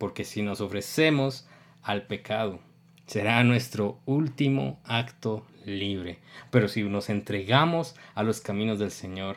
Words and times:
porque 0.00 0.24
si 0.24 0.40
nos 0.40 0.62
ofrecemos 0.62 1.46
al 1.82 2.06
pecado, 2.06 2.58
será 3.06 3.44
nuestro 3.44 4.00
último 4.06 4.80
acto 4.84 5.46
libre. 5.66 6.20
Pero 6.50 6.68
si 6.68 6.82
nos 6.84 7.10
entregamos 7.10 7.94
a 8.14 8.22
los 8.22 8.40
caminos 8.40 8.78
del 8.78 8.92
Señor, 8.92 9.36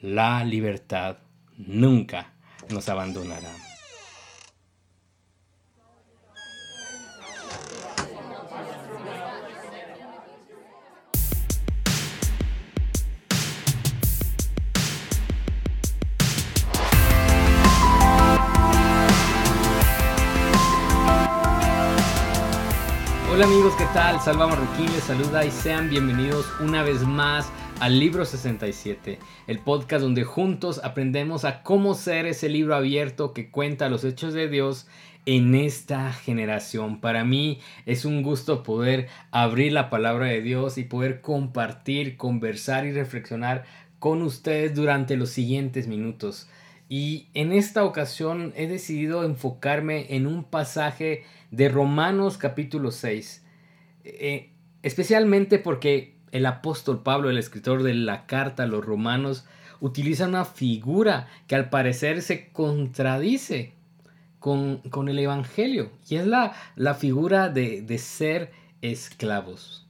la 0.00 0.44
libertad 0.44 1.18
nunca 1.58 2.32
nos 2.70 2.88
abandonará. 2.88 3.52
Tal? 23.92 24.20
Salva 24.20 24.46
Marroquín 24.46 24.86
les 24.86 25.04
saluda 25.04 25.44
y 25.44 25.50
sean 25.50 25.90
bienvenidos 25.90 26.46
una 26.60 26.82
vez 26.82 27.02
más 27.02 27.52
al 27.78 27.98
libro 27.98 28.24
67, 28.24 29.18
el 29.46 29.58
podcast 29.58 30.02
donde 30.02 30.24
juntos 30.24 30.80
aprendemos 30.82 31.44
a 31.44 31.62
cómo 31.62 31.94
ser 31.94 32.24
ese 32.24 32.48
libro 32.48 32.74
abierto 32.74 33.34
que 33.34 33.50
cuenta 33.50 33.90
los 33.90 34.04
hechos 34.04 34.32
de 34.32 34.48
Dios 34.48 34.86
en 35.26 35.54
esta 35.54 36.10
generación. 36.12 37.00
Para 37.00 37.24
mí 37.24 37.60
es 37.84 38.06
un 38.06 38.22
gusto 38.22 38.62
poder 38.62 39.08
abrir 39.30 39.72
la 39.72 39.90
palabra 39.90 40.26
de 40.26 40.40
Dios 40.40 40.78
y 40.78 40.84
poder 40.84 41.20
compartir, 41.20 42.16
conversar 42.16 42.86
y 42.86 42.92
reflexionar 42.92 43.64
con 43.98 44.22
ustedes 44.22 44.74
durante 44.74 45.16
los 45.18 45.28
siguientes 45.28 45.86
minutos. 45.86 46.48
Y 46.88 47.26
en 47.34 47.52
esta 47.52 47.84
ocasión 47.84 48.54
he 48.56 48.68
decidido 48.68 49.24
enfocarme 49.24 50.14
en 50.14 50.26
un 50.26 50.44
pasaje 50.44 51.24
de 51.50 51.68
Romanos 51.68 52.38
capítulo 52.38 52.90
6. 52.90 53.41
Eh, 54.04 54.50
especialmente 54.82 55.58
porque 55.58 56.16
el 56.32 56.46
apóstol 56.46 57.02
Pablo, 57.02 57.30
el 57.30 57.38
escritor 57.38 57.82
de 57.82 57.94
la 57.94 58.26
carta 58.26 58.64
a 58.64 58.66
los 58.66 58.84
romanos, 58.84 59.44
utiliza 59.80 60.28
una 60.28 60.44
figura 60.44 61.28
que 61.46 61.54
al 61.54 61.68
parecer 61.68 62.22
se 62.22 62.48
contradice 62.50 63.74
con, 64.38 64.80
el 65.08 65.18
Evangelio. 65.18 65.90
Y 66.08 66.16
es 66.16 66.26
la, 66.26 66.54
la 66.76 66.94
figura 66.94 67.48
de, 67.48 67.82
de 67.82 67.98
ser 67.98 68.52
esclavos. 68.80 69.86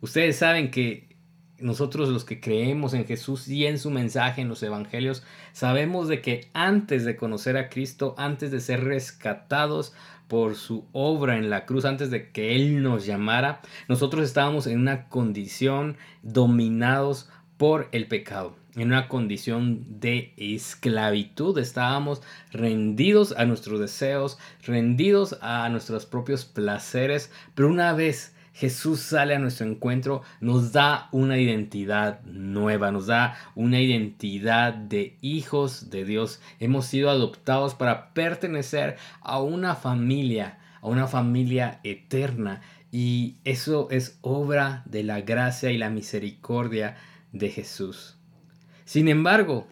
Ustedes 0.00 0.36
saben 0.36 0.70
que 0.70 1.14
nosotros 1.58 2.08
los 2.08 2.24
que 2.24 2.40
creemos 2.40 2.94
en 2.94 3.06
Jesús 3.06 3.48
y 3.48 3.66
en 3.66 3.78
su 3.78 3.90
mensaje 3.90 4.42
en 4.42 4.48
los 4.48 4.62
evangelios, 4.62 5.22
sabemos 5.52 6.08
de 6.08 6.20
que 6.20 6.50
antes 6.52 7.04
de 7.04 7.16
conocer 7.16 7.56
a 7.56 7.68
Cristo, 7.68 8.14
antes 8.18 8.50
de 8.50 8.60
ser 8.60 8.84
rescatados 8.84 9.94
por 10.28 10.54
su 10.54 10.86
obra 10.92 11.36
en 11.36 11.50
la 11.50 11.66
cruz, 11.66 11.84
antes 11.84 12.10
de 12.10 12.30
que 12.30 12.56
Él 12.56 12.82
nos 12.82 13.06
llamara, 13.06 13.60
nosotros 13.88 14.24
estábamos 14.24 14.66
en 14.66 14.80
una 14.80 15.08
condición 15.08 15.96
dominados 16.22 17.28
por 17.56 17.88
el 17.92 18.08
pecado, 18.08 18.56
en 18.74 18.88
una 18.88 19.08
condición 19.08 20.00
de 20.00 20.34
esclavitud. 20.36 21.56
Estábamos 21.58 22.22
rendidos 22.50 23.32
a 23.36 23.44
nuestros 23.44 23.80
deseos, 23.80 24.38
rendidos 24.62 25.38
a 25.40 25.68
nuestros 25.68 26.06
propios 26.06 26.44
placeres, 26.44 27.30
pero 27.54 27.68
una 27.68 27.92
vez 27.92 28.33
Jesús 28.54 29.00
sale 29.00 29.34
a 29.34 29.40
nuestro 29.40 29.66
encuentro, 29.66 30.22
nos 30.40 30.70
da 30.72 31.08
una 31.10 31.38
identidad 31.38 32.22
nueva, 32.22 32.92
nos 32.92 33.08
da 33.08 33.36
una 33.56 33.80
identidad 33.80 34.72
de 34.72 35.18
hijos 35.20 35.90
de 35.90 36.04
Dios. 36.04 36.40
Hemos 36.60 36.86
sido 36.86 37.10
adoptados 37.10 37.74
para 37.74 38.14
pertenecer 38.14 38.96
a 39.20 39.42
una 39.42 39.74
familia, 39.74 40.60
a 40.80 40.86
una 40.86 41.08
familia 41.08 41.80
eterna. 41.82 42.62
Y 42.92 43.38
eso 43.42 43.88
es 43.90 44.18
obra 44.20 44.84
de 44.84 45.02
la 45.02 45.20
gracia 45.20 45.72
y 45.72 45.76
la 45.76 45.90
misericordia 45.90 46.96
de 47.32 47.50
Jesús. 47.50 48.16
Sin 48.84 49.08
embargo, 49.08 49.66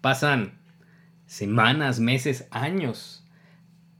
pasan 0.00 0.52
semanas, 1.26 1.98
meses, 1.98 2.46
años, 2.52 3.26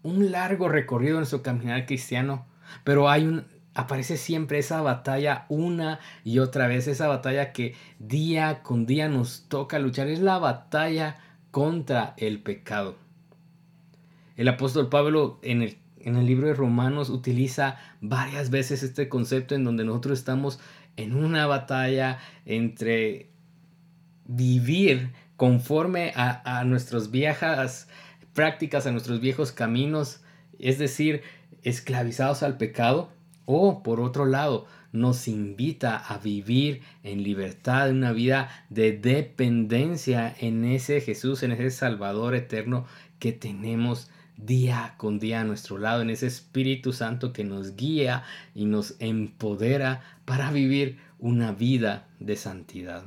un 0.04 0.30
largo 0.30 0.68
recorrido 0.68 1.18
en 1.18 1.26
su 1.26 1.42
caminar 1.42 1.84
cristiano, 1.86 2.46
pero 2.84 3.10
hay 3.10 3.26
un, 3.26 3.44
aparece 3.80 4.16
siempre 4.16 4.58
esa 4.58 4.82
batalla 4.82 5.46
una 5.48 6.00
y 6.24 6.38
otra 6.38 6.66
vez, 6.66 6.86
esa 6.86 7.08
batalla 7.08 7.52
que 7.52 7.74
día 7.98 8.62
con 8.62 8.86
día 8.86 9.08
nos 9.08 9.46
toca 9.48 9.78
luchar, 9.78 10.08
es 10.08 10.20
la 10.20 10.38
batalla 10.38 11.16
contra 11.50 12.14
el 12.16 12.40
pecado. 12.40 12.96
El 14.36 14.48
apóstol 14.48 14.88
Pablo 14.88 15.38
en 15.42 15.62
el, 15.62 15.78
en 15.98 16.16
el 16.16 16.26
libro 16.26 16.48
de 16.48 16.54
Romanos 16.54 17.10
utiliza 17.10 17.78
varias 18.00 18.50
veces 18.50 18.82
este 18.82 19.08
concepto 19.08 19.54
en 19.54 19.64
donde 19.64 19.84
nosotros 19.84 20.18
estamos 20.18 20.60
en 20.96 21.14
una 21.14 21.46
batalla 21.46 22.18
entre 22.46 23.30
vivir 24.26 25.12
conforme 25.36 26.12
a, 26.14 26.58
a 26.58 26.64
nuestras 26.64 27.10
viejas 27.10 27.88
prácticas, 28.34 28.86
a 28.86 28.92
nuestros 28.92 29.20
viejos 29.20 29.52
caminos, 29.52 30.22
es 30.58 30.78
decir, 30.78 31.22
esclavizados 31.62 32.42
al 32.42 32.56
pecado, 32.56 33.10
o 33.52 33.82
por 33.82 34.00
otro 34.00 34.26
lado, 34.26 34.66
nos 34.92 35.26
invita 35.26 35.96
a 35.96 36.18
vivir 36.18 36.82
en 37.02 37.24
libertad, 37.24 37.90
una 37.90 38.12
vida 38.12 38.48
de 38.70 38.92
dependencia 38.92 40.32
en 40.38 40.64
ese 40.64 41.00
Jesús, 41.00 41.42
en 41.42 41.50
ese 41.50 41.70
Salvador 41.70 42.36
eterno 42.36 42.86
que 43.18 43.32
tenemos 43.32 44.08
día 44.36 44.94
con 44.98 45.18
día 45.18 45.40
a 45.40 45.44
nuestro 45.44 45.78
lado, 45.78 46.02
en 46.02 46.10
ese 46.10 46.28
Espíritu 46.28 46.92
Santo 46.92 47.32
que 47.32 47.42
nos 47.42 47.74
guía 47.74 48.22
y 48.54 48.66
nos 48.66 48.94
empodera 49.00 50.02
para 50.24 50.52
vivir 50.52 50.98
una 51.18 51.50
vida 51.50 52.06
de 52.20 52.36
santidad. 52.36 53.02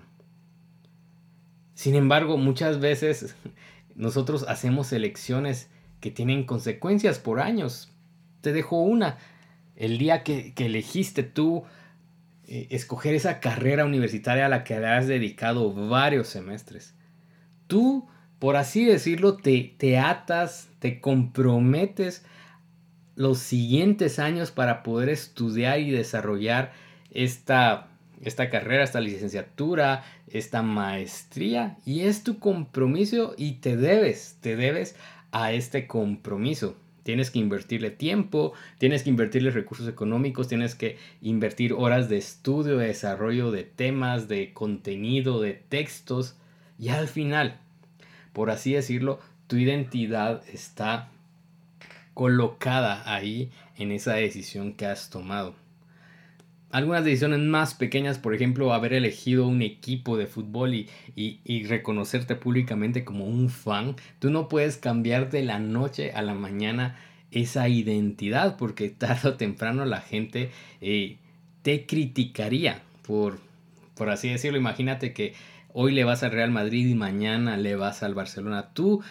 Sin 1.73 1.95
embargo, 1.95 2.37
muchas 2.37 2.81
veces 2.81 3.33
nosotros 3.95 4.45
hacemos 4.49 4.91
elecciones 4.91 5.69
que 6.01 6.11
tienen 6.11 6.45
consecuencias 6.45 7.17
por 7.17 7.39
años. 7.39 7.89
Te 8.41 8.51
dejo 8.51 8.81
una, 8.81 9.17
el 9.75 9.97
día 9.97 10.23
que, 10.23 10.53
elegiste 10.57 11.23
tú 11.23 11.63
eh, 12.45 12.67
escoger 12.71 13.15
esa 13.15 13.39
carrera 13.39 13.85
universitaria 13.85 14.45
a 14.45 14.49
la 14.49 14.63
que 14.63 14.79
le 14.79 14.87
has 14.87 15.07
dedicado 15.07 15.73
varios 15.73 16.27
semestres. 16.27 16.93
Tú, 17.67 18.07
por 18.39 18.55
así 18.55 18.85
decirlo, 18.85 19.37
te, 19.37 19.75
te 19.77 19.97
atas, 19.97 20.69
te 20.79 20.99
comprometes 20.99 22.25
los 23.15 23.39
siguientes 23.39 24.19
años 24.19 24.51
para 24.51 24.83
poder 24.83 25.09
estudiar 25.09 25.79
y 25.79 25.91
desarrollar 25.91 26.71
esta, 27.11 27.87
esta 28.21 28.49
carrera, 28.49 28.83
esta 28.83 29.01
licenciatura, 29.01 30.03
esta 30.27 30.61
maestría. 30.61 31.77
Y 31.85 32.01
es 32.01 32.23
tu 32.23 32.39
compromiso 32.39 33.35
y 33.37 33.53
te 33.53 33.77
debes, 33.77 34.37
te 34.41 34.55
debes 34.55 34.95
a 35.31 35.51
este 35.51 35.87
compromiso. 35.87 36.75
Tienes 37.03 37.31
que 37.31 37.39
invertirle 37.39 37.91
tiempo, 37.91 38.53
tienes 38.77 39.03
que 39.03 39.09
invertirle 39.09 39.51
recursos 39.51 39.87
económicos, 39.87 40.47
tienes 40.47 40.73
que 40.75 40.97
invertir 41.21 41.73
horas 41.73 42.09
de 42.09 42.17
estudio, 42.17 42.77
de 42.77 42.87
desarrollo 42.87 43.51
de 43.51 43.63
temas, 43.63 44.27
de 44.27 44.53
contenido, 44.53 45.41
de 45.41 45.53
textos. 45.53 46.35
Y 46.79 46.89
al 46.89 47.07
final, 47.07 47.59
por 48.31 48.49
así 48.49 48.73
decirlo, 48.73 49.19
tu 49.47 49.57
identidad 49.57 50.41
está 50.47 51.09
colocada 52.13 53.03
ahí 53.13 53.51
en 53.77 53.91
esa 53.91 54.13
decisión 54.13 54.73
que 54.73 54.85
has 54.85 55.09
tomado 55.09 55.55
algunas 56.73 57.05
decisiones 57.05 57.37
más 57.37 57.75
pequeñas, 57.75 58.17
por 58.17 58.33
ejemplo, 58.33 58.73
haber 58.73 58.93
elegido 58.93 59.47
un 59.47 59.61
equipo 59.61 60.17
de 60.17 60.25
fútbol 60.25 60.73
y, 60.73 60.89
y, 61.15 61.63
reconocerte 61.65 62.35
públicamente 62.35 63.05
como 63.05 63.25
un 63.25 63.51
fan, 63.51 63.95
tú 64.17 64.31
no 64.31 64.47
puedes 64.49 64.77
cambiar 64.77 65.29
de 65.29 65.43
la 65.43 65.59
noche 65.59 66.13
a 66.13 66.23
la 66.23 66.33
mañana 66.33 66.97
esa 67.29 67.69
identidad 67.69 68.57
porque 68.57 68.89
tarde 68.97 69.29
o 69.29 69.33
temprano 69.35 69.85
la 69.85 70.01
gente 70.01 70.49
eh, 70.81 71.17
te 71.61 71.85
criticaría 71.85 72.81
por, 73.05 73.37
por 73.93 74.09
así 74.09 74.29
decirlo. 74.29 74.57
Imagínate 74.57 75.13
que 75.13 75.35
hoy 75.73 75.93
le 75.93 76.05
vas 76.05 76.23
al 76.23 76.31
Real 76.31 76.49
Madrid 76.49 76.87
y 76.87 76.95
mañana 76.95 77.55
le 77.55 77.75
vas 77.75 78.01
al 78.01 78.15
Barcelona. 78.15 78.73
Tú 78.73 79.03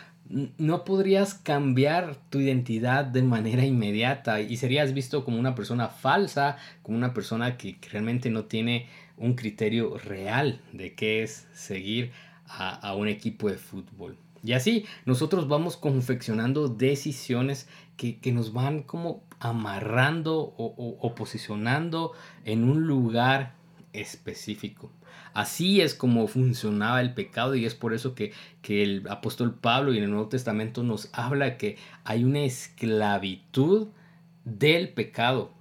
no 0.56 0.84
podrías 0.84 1.34
cambiar 1.34 2.16
tu 2.30 2.40
identidad 2.40 3.04
de 3.04 3.22
manera 3.22 3.64
inmediata 3.66 4.40
y 4.40 4.56
serías 4.56 4.94
visto 4.94 5.24
como 5.24 5.38
una 5.38 5.54
persona 5.54 5.88
falsa, 5.88 6.56
como 6.82 6.96
una 6.96 7.12
persona 7.12 7.58
que 7.58 7.76
realmente 7.90 8.30
no 8.30 8.44
tiene 8.44 8.86
un 9.18 9.34
criterio 9.34 9.98
real 9.98 10.60
de 10.72 10.94
qué 10.94 11.22
es 11.22 11.46
seguir 11.52 12.12
a, 12.46 12.94
un 12.94 13.08
equipo 13.08 13.48
de 13.48 13.56
fútbol. 13.56 14.16
Y 14.42 14.52
así 14.52 14.86
nosotros 15.06 15.48
vamos 15.48 15.76
confeccionando 15.76 16.68
decisiones 16.68 17.68
que, 17.96 18.18
nos 18.32 18.52
van 18.52 18.82
como 18.82 19.22
amarrando 19.38 20.54
o, 20.56 20.96
o 21.00 21.14
posicionando 21.14 22.12
en 22.44 22.64
un 22.64 22.86
lugar 22.86 23.54
específico. 23.92 24.90
Así 25.34 25.80
es 25.80 25.94
como 25.94 26.26
funcionaba 26.26 27.00
el 27.00 27.14
pecado 27.14 27.54
y 27.54 27.64
es 27.64 27.74
por 27.74 27.94
eso 27.94 28.14
que, 28.14 28.32
que, 28.60 28.82
el 28.82 29.06
apóstol 29.08 29.54
Pablo 29.54 29.92
y 29.92 29.98
en 29.98 30.04
el 30.04 30.10
Nuevo 30.10 30.28
Testamento 30.28 30.82
nos 30.82 31.08
habla 31.12 31.56
que 31.56 31.76
hay 32.04 32.24
una 32.24 32.40
esclavitud 32.40 33.88
del 34.44 34.90
pecado 34.90 35.52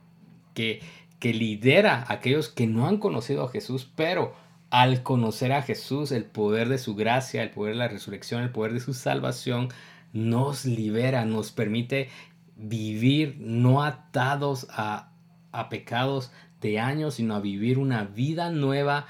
que, 0.54 0.82
que 1.20 1.34
lidera 1.34 2.04
a 2.08 2.14
aquellos 2.14 2.50
que 2.50 2.68
no 2.68 2.88
han 2.88 2.98
conocido 2.98 3.44
a 3.44 3.50
Jesús, 3.50 3.90
pero 3.96 4.34
al 4.70 5.04
conocer 5.04 5.52
a 5.52 5.62
Jesús, 5.62 6.12
el 6.12 6.26
poder 6.26 6.70
de 6.70 6.78
su 6.78 6.96
gracia, 6.96 7.44
el 7.44 7.52
poder 7.52 7.74
de 7.74 7.80
la 7.80 7.88
resurrección, 7.90 8.42
el 8.42 8.52
poder 8.52 8.74
de 8.74 8.80
su 8.80 8.94
salvación, 8.94 9.70
nos 10.14 10.66
libera, 10.66 11.26
nos 11.26 11.52
permite 11.52 12.10
vivir 12.56 13.38
no 13.40 13.84
atados 13.84 14.68
a, 14.70 15.12
a 15.52 15.70
pecados 15.70 16.32
de 16.62 16.80
años, 16.80 17.16
sino 17.16 17.36
a 17.36 17.42
vivir 17.42 17.78
una 17.78 18.04
vida 18.04 18.50
nueva 18.52 19.08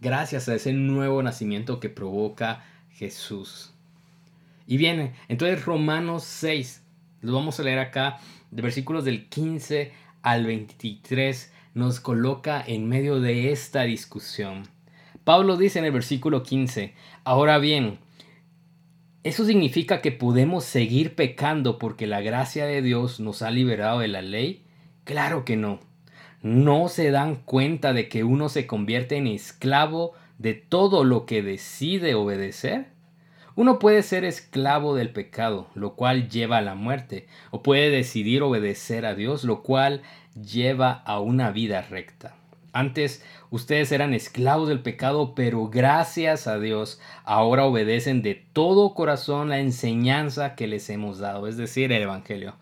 gracias 0.00 0.48
a 0.48 0.54
ese 0.54 0.72
nuevo 0.72 1.22
nacimiento 1.22 1.80
que 1.80 1.88
provoca 1.88 2.64
Jesús. 2.90 3.72
Y 4.66 4.76
viene, 4.76 5.14
entonces 5.28 5.64
Romanos 5.64 6.24
6, 6.24 6.82
lo 7.22 7.32
vamos 7.32 7.58
a 7.58 7.62
leer 7.62 7.78
acá, 7.78 8.18
de 8.50 8.62
versículos 8.62 9.04
del 9.04 9.28
15 9.28 9.92
al 10.22 10.46
23, 10.46 11.52
nos 11.74 12.00
coloca 12.00 12.62
en 12.66 12.86
medio 12.86 13.20
de 13.20 13.50
esta 13.50 13.82
discusión. 13.82 14.68
Pablo 15.24 15.56
dice 15.56 15.78
en 15.78 15.86
el 15.86 15.92
versículo 15.92 16.42
15, 16.42 16.94
ahora 17.24 17.58
bien, 17.58 17.98
¿eso 19.22 19.46
significa 19.46 20.02
que 20.02 20.12
podemos 20.12 20.64
seguir 20.64 21.14
pecando 21.14 21.78
porque 21.78 22.06
la 22.06 22.20
gracia 22.20 22.66
de 22.66 22.82
Dios 22.82 23.20
nos 23.20 23.40
ha 23.40 23.50
liberado 23.50 24.00
de 24.00 24.08
la 24.08 24.20
ley? 24.20 24.64
Claro 25.04 25.44
que 25.44 25.56
no 25.56 25.80
no 26.44 26.88
se 26.88 27.10
dan 27.10 27.36
cuenta 27.36 27.94
de 27.94 28.10
que 28.10 28.22
uno 28.22 28.50
se 28.50 28.66
convierte 28.66 29.16
en 29.16 29.26
esclavo 29.26 30.12
de 30.38 30.52
todo 30.52 31.02
lo 31.02 31.24
que 31.24 31.42
decide 31.42 32.14
obedecer? 32.14 32.88
Uno 33.56 33.78
puede 33.78 34.02
ser 34.02 34.26
esclavo 34.26 34.94
del 34.94 35.08
pecado, 35.08 35.68
lo 35.74 35.94
cual 35.94 36.28
lleva 36.28 36.58
a 36.58 36.62
la 36.62 36.74
muerte, 36.74 37.28
o 37.50 37.62
puede 37.62 37.88
decidir 37.88 38.42
obedecer 38.42 39.06
a 39.06 39.14
Dios, 39.14 39.44
lo 39.44 39.62
cual 39.62 40.02
lleva 40.34 40.92
a 40.92 41.18
una 41.18 41.50
vida 41.50 41.80
recta. 41.80 42.34
Antes 42.74 43.24
ustedes 43.50 43.90
eran 43.90 44.12
esclavos 44.12 44.68
del 44.68 44.80
pecado, 44.80 45.34
pero 45.34 45.68
gracias 45.68 46.46
a 46.46 46.58
Dios 46.58 47.00
ahora 47.24 47.64
obedecen 47.64 48.20
de 48.20 48.34
todo 48.34 48.92
corazón 48.92 49.48
la 49.48 49.60
enseñanza 49.60 50.56
que 50.56 50.66
les 50.66 50.90
hemos 50.90 51.20
dado, 51.20 51.46
es 51.46 51.56
decir, 51.56 51.90
el 51.90 52.02
Evangelio. 52.02 52.56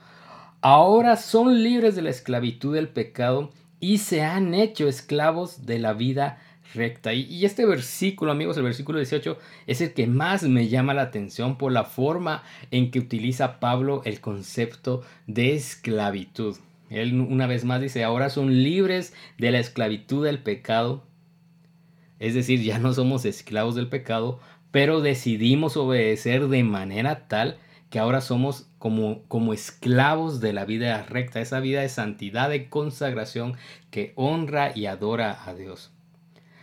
Ahora 0.61 1.17
son 1.17 1.65
libres 1.65 1.97
de 1.97 2.03
la 2.03 2.11
esclavitud 2.11 2.77
del 2.77 2.89
pecado 2.89 3.51
y 3.83 3.99
se 3.99 4.23
han 4.23 4.55
hecho 4.55 4.87
esclavos 4.87 5.67
de 5.67 5.81
la 5.81 5.93
vida 5.93 6.39
recta. 6.73 7.15
Y, 7.15 7.45
este 7.45 7.67
versículo, 7.67 8.31
amigos, 8.31 8.57
el 8.57 8.63
versículo 8.63 8.99
18, 8.99 9.37
es 9.67 9.81
el 9.81 9.93
que 9.93 10.07
más 10.07 10.45
me 10.45 10.69
llama 10.69 10.95
la 10.95 11.03
atención 11.03 11.59
por 11.59 11.73
la 11.73 11.83
forma 11.83 12.45
en 12.71 12.93
que 12.93 13.01
utiliza 13.01 13.59
Pablo 13.59 14.01
el 14.05 14.21
concepto 14.21 15.03
de 15.27 15.57
esclavitud. 15.57 16.57
Él 16.91 17.21
una 17.21 17.49
vez 17.49 17.65
más 17.65 17.81
dice, 17.81 18.05
ahora 18.05 18.31
son 18.31 18.63
libres 18.63 19.15
de 19.37 19.51
la 19.51 19.59
esclavitud 19.59 20.25
del 20.25 20.39
pecado. 20.39 21.03
Es 22.21 22.35
decir, 22.35 22.63
ya 22.63 22.79
no 22.79 22.93
somos 22.93 23.25
esclavos 23.25 23.75
del 23.75 23.89
pecado, 23.89 24.39
pero 24.71 25.01
decidimos 25.01 25.77
obedecer 25.77 26.47
de 26.47 26.63
manera 26.63 27.27
tal 27.27 27.59
que 27.93 27.99
ahora 27.99 28.23
somos 28.23 28.71
como, 28.79 29.23
como 29.29 29.53
esclavos 29.53 30.41
de 30.41 30.55
la 30.55 30.65
vida 30.65 31.03
recta, 31.03 31.43
esa 31.43 31.61
vida 31.61 31.83
de 31.83 31.91
santidad, 31.91 32.49
de 32.49 32.71
consagración 32.71 33.55
que 33.91 34.15
honra 34.17 34.73
y 34.75 34.87
adora 34.87 35.45
a 35.45 35.53
Dios. 35.53 35.93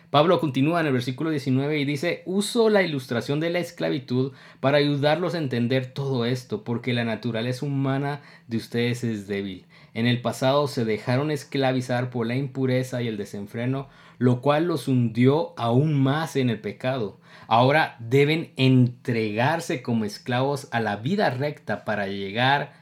Pablo 0.10 0.40
continúa 0.40 0.82
en 0.82 0.88
el 0.88 0.94
versículo 0.94 1.30
19 1.30 1.78
y 1.78 1.86
dice, 1.86 2.24
uso 2.26 2.70
la 2.70 2.82
ilustración 2.82 3.40
de 3.40 3.52
la 3.52 3.60
esclavitud 3.60 4.32
para 4.60 4.80
ayudarlos 4.80 5.36
a 5.36 5.38
entender 5.38 5.94
todo 5.94 6.26
esto, 6.26 6.64
porque 6.64 6.94
la 6.94 7.06
naturaleza 7.06 7.64
humana 7.64 8.22
de 8.48 8.58
ustedes 8.58 9.04
es 9.04 9.28
débil. 9.28 9.68
En 9.94 10.06
el 10.06 10.22
pasado 10.22 10.68
se 10.68 10.86
dejaron 10.86 11.32
esclavizar 11.32 12.10
por 12.10 12.28
la 12.28 12.36
impureza 12.36 13.02
y 13.02 13.08
el 13.08 13.18
desenfreno, 13.18 13.90
lo 14.18 14.42
cual 14.42 14.66
los 14.66 14.88
hundió 14.88 15.54
aún 15.58 15.94
más 16.02 16.36
en 16.36 16.50
el 16.50 16.60
pecado. 16.60 17.20
Ahora 17.48 17.96
deben 18.00 18.54
entregarse 18.58 19.82
como 19.82 20.06
esclavos 20.06 20.68
a 20.72 20.80
la 20.80 20.98
vida 20.98 21.30
recta 21.30 21.86
para 21.86 22.08
llegar 22.08 22.74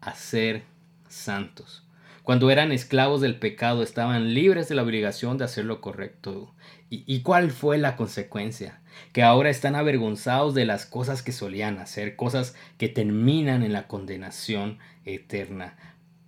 a 0.00 0.14
ser 0.14 0.62
santos. 1.08 1.84
Cuando 2.22 2.50
eran 2.52 2.70
esclavos 2.70 3.20
del 3.20 3.38
pecado 3.38 3.82
estaban 3.82 4.32
libres 4.32 4.68
de 4.68 4.76
la 4.76 4.84
obligación 4.84 5.38
de 5.38 5.44
hacer 5.44 5.64
lo 5.64 5.80
correcto. 5.80 6.54
¿Y, 6.88 7.22
cuál 7.22 7.50
fue 7.50 7.78
la 7.78 7.96
consecuencia? 7.96 8.80
Que 9.12 9.22
ahora 9.22 9.48
están 9.48 9.74
avergonzados 9.74 10.54
de 10.54 10.66
las 10.66 10.84
cosas 10.84 11.22
que 11.22 11.32
solían 11.32 11.78
hacer, 11.78 12.16
cosas 12.16 12.54
que 12.76 12.90
terminan 12.90 13.62
en 13.62 13.72
la 13.72 13.88
condenación 13.88 14.78
eterna 15.06 15.74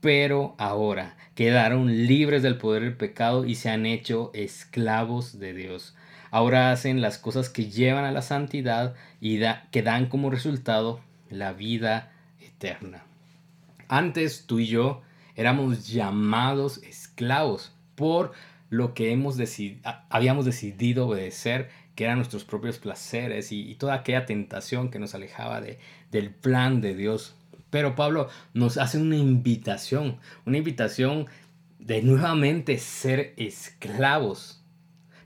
pero 0.05 0.55
ahora 0.59 1.17
quedaron 1.35 2.07
libres 2.07 2.43
del 2.43 2.59
poder 2.59 2.83
del 2.83 2.95
pecado 2.95 3.47
y 3.47 3.55
se 3.55 3.71
han 3.71 3.87
hecho 3.87 4.31
esclavos 4.35 5.39
de 5.39 5.55
Dios. 5.55 5.97
Ahora 6.31 6.73
hacen 6.73 7.01
las 7.01 7.17
cosas 7.17 7.49
que 7.49 7.71
llevan 7.71 8.05
a 8.05 8.13
la 8.13 8.21
santidad 8.21 8.97
y 9.23 9.41
que 9.71 9.83
dan 9.83 10.11
como 10.11 10.29
resultado 10.29 11.01
la 11.31 11.55
vida 11.55 12.13
eterna. 12.39 13.03
Antes 13.89 14.45
tú 14.47 14.59
y 14.59 14.67
yo 14.67 15.01
éramos 15.37 15.89
llamados 15.89 16.83
esclavos 16.83 17.73
por 17.95 18.33
lo 18.69 18.93
que 18.93 19.11
hemos 19.11 19.39
habíamos 20.11 20.45
decidido 20.45 21.09
obedecer, 21.09 21.71
que 21.95 22.05
eran 22.05 22.19
nuestros 22.19 22.45
propios 22.45 22.77
placeres 22.77 23.53
y, 23.53 23.75
toda 23.77 23.95
aquella 23.95 24.27
tentación 24.27 24.91
que 24.91 24.99
nos 24.99 25.15
alejaba 25.15 25.63
de, 25.63 25.79
del 26.11 26.29
plan 26.29 26.83
de 26.83 26.95
Dios 26.95 27.37
pero 27.75 27.97
Pablo 27.97 28.29
nos 28.53 28.79
hace 28.79 28.99
una 28.99 29.17
invitación, 29.17 30.19
una 30.47 30.59
invitación 30.59 31.27
de 31.81 32.03
nuevamente 32.03 32.79
ser 32.79 33.35
esclavos. 33.37 34.63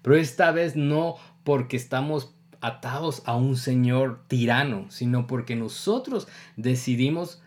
Pero 0.00 0.17
esta 0.17 0.50
vez 0.50 0.75
no 0.75 1.17
porque 1.45 1.77
estamos 1.77 2.35
atados 2.62 3.23
a 3.27 3.37
un 3.37 3.59
Señor 3.59 4.25
tirano, 4.29 4.87
sino 4.91 5.27
porque 5.27 5.56
nosotros 5.56 6.27
decidimos 6.56 7.43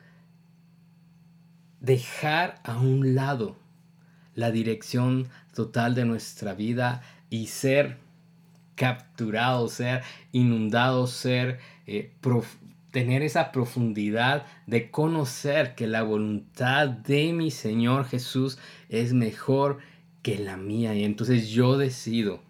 dejar 1.79 2.61
a 2.63 2.77
un 2.77 3.15
lado 3.15 3.57
la 4.35 4.51
dirección 4.51 5.29
total 5.55 5.95
de 5.95 6.05
nuestra 6.05 6.53
vida 6.53 7.01
y 7.31 7.47
ser 7.47 7.97
capturados, 8.75 9.73
ser 9.73 10.03
inundados, 10.31 11.09
ser 11.09 11.57
eh, 11.87 12.13
tener 12.91 13.23
esa 13.23 13.51
profundidad 13.51 14.45
de 14.67 14.91
conocer 14.91 15.75
que 15.75 15.87
la 15.87 16.03
voluntad 16.03 16.89
de 16.89 17.33
mi 17.33 17.49
Señor 17.49 18.05
Jesús 18.05 18.59
es 18.89 19.13
mejor 19.13 19.79
que 20.21 20.37
la 20.37 20.57
mía. 20.57 20.93
Y 20.93 21.03
entonces 21.03 21.49
yo 21.49 21.77
decido 21.77 22.41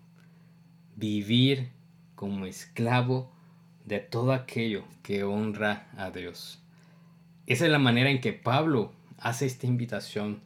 vivir 0.95 1.69
como 2.15 2.45
esclavo 2.45 3.31
de 3.85 3.99
todo 3.99 4.33
aquello 4.33 4.83
que 5.03 5.23
honra 5.23 5.87
a 5.95 6.11
Dios. 6.11 6.61
Esa 7.45 7.65
es 7.65 7.71
la 7.71 7.79
manera 7.79 8.09
en 8.09 8.21
que 8.21 8.33
Pablo 8.33 8.91
hace 9.17 9.45
esta 9.45 9.67
invitación 9.67 10.41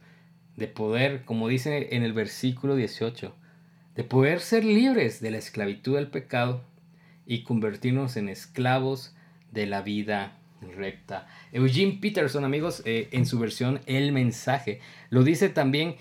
de 0.56 0.68
poder, 0.68 1.24
como 1.24 1.48
dice 1.48 1.94
en 1.94 2.02
el 2.02 2.12
versículo 2.12 2.76
18, 2.76 3.34
de 3.94 4.04
poder 4.04 4.40
ser 4.40 4.64
libres 4.64 5.20
de 5.20 5.30
la 5.30 5.38
esclavitud 5.38 5.96
del 5.96 6.08
pecado 6.08 6.62
y 7.26 7.42
convertirnos 7.42 8.16
en 8.16 8.28
esclavos 8.28 9.15
de 9.56 9.66
la 9.66 9.82
vida 9.82 10.38
recta. 10.60 11.26
Eugene 11.50 11.98
Peterson, 12.00 12.44
amigos, 12.44 12.82
eh, 12.84 13.08
en 13.10 13.26
su 13.26 13.38
versión 13.38 13.80
El 13.86 14.12
mensaje, 14.12 14.80
lo 15.10 15.24
dice 15.24 15.48
también 15.48 15.96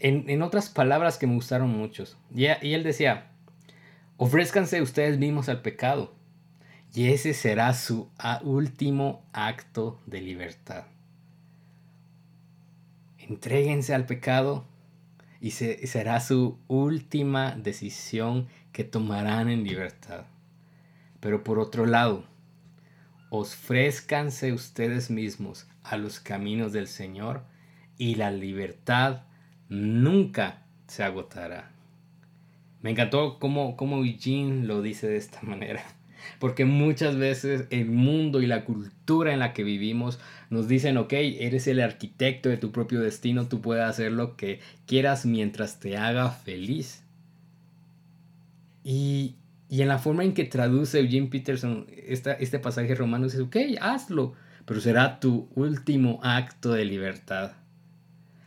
en, 0.00 0.42
otras 0.42 0.68
palabras 0.68 1.16
que 1.16 1.26
me 1.26 1.34
gustaron 1.34 1.70
muchos. 1.70 2.18
Y, 2.34 2.44
y 2.44 2.74
él 2.74 2.82
decía, 2.82 3.30
ofrézcanse 4.16 4.82
ustedes 4.82 5.18
mismos 5.18 5.48
al 5.48 5.62
pecado 5.62 6.14
y 6.92 7.08
ese 7.08 7.34
será 7.34 7.72
su 7.74 8.10
último 8.42 9.22
acto 9.32 10.00
de 10.06 10.20
libertad. 10.22 10.84
Entréguense 13.18 13.94
al 13.94 14.06
pecado 14.06 14.64
y 15.40 15.52
será 15.52 16.20
su 16.20 16.58
última 16.66 17.52
decisión 17.52 18.48
que 18.72 18.84
tomarán 18.84 19.48
en 19.48 19.62
libertad. 19.64 20.24
Pero 21.20 21.44
por 21.44 21.58
otro 21.58 21.86
lado, 21.86 22.24
ofrézcanse 23.30 24.52
ustedes 24.52 25.10
mismos 25.10 25.66
a 25.82 25.96
los 25.96 26.20
caminos 26.20 26.72
del 26.72 26.88
Señor 26.88 27.42
y 27.96 28.16
la 28.16 28.30
libertad 28.30 29.22
nunca 29.68 30.66
se 30.86 31.02
agotará. 31.04 31.70
Me 32.82 32.90
encantó 32.90 33.38
cómo, 33.38 33.76
cómo 33.76 34.04
Eugene 34.04 34.66
lo 34.66 34.82
dice 34.82 35.08
de 35.08 35.16
esta 35.16 35.40
manera. 35.42 35.82
Porque 36.38 36.64
muchas 36.64 37.16
veces 37.16 37.66
el 37.70 37.86
mundo 37.86 38.42
y 38.42 38.46
la 38.46 38.64
cultura 38.64 39.32
en 39.32 39.38
la 39.38 39.52
que 39.52 39.64
vivimos 39.64 40.18
nos 40.50 40.68
dicen, 40.68 40.96
ok, 40.96 41.12
eres 41.12 41.66
el 41.66 41.80
arquitecto 41.80 42.48
de 42.48 42.56
tu 42.56 42.72
propio 42.72 43.00
destino, 43.00 43.48
tú 43.48 43.60
puedes 43.60 43.84
hacer 43.84 44.12
lo 44.12 44.36
que 44.36 44.60
quieras 44.86 45.24
mientras 45.24 45.80
te 45.80 45.96
haga 45.96 46.30
feliz. 46.30 47.04
Y, 48.84 49.36
en 49.82 49.88
la 49.88 49.98
forma 49.98 50.24
en 50.24 50.34
que 50.34 50.44
traduce 50.44 50.98
Eugene 50.98 51.28
Peterson 51.28 51.86
este 51.88 52.58
pasaje 52.58 52.94
romano, 52.96 53.26
dice, 53.26 53.40
ok, 53.40 53.56
hazlo, 53.80 54.34
pero 54.64 54.80
será 54.80 55.20
tu 55.20 55.48
último 55.54 56.18
acto 56.22 56.72
de 56.72 56.84
libertad. 56.84 57.52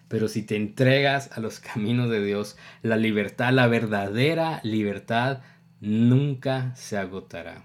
Pero 0.09 0.27
si 0.27 0.43
te 0.43 0.55
entregas 0.55 1.31
a 1.31 1.39
los 1.39 1.59
caminos 1.59 2.09
de 2.09 2.23
Dios, 2.23 2.57
la 2.81 2.97
libertad, 2.97 3.53
la 3.53 3.67
verdadera 3.67 4.59
libertad, 4.63 5.39
nunca 5.79 6.75
se 6.75 6.97
agotará. 6.97 7.63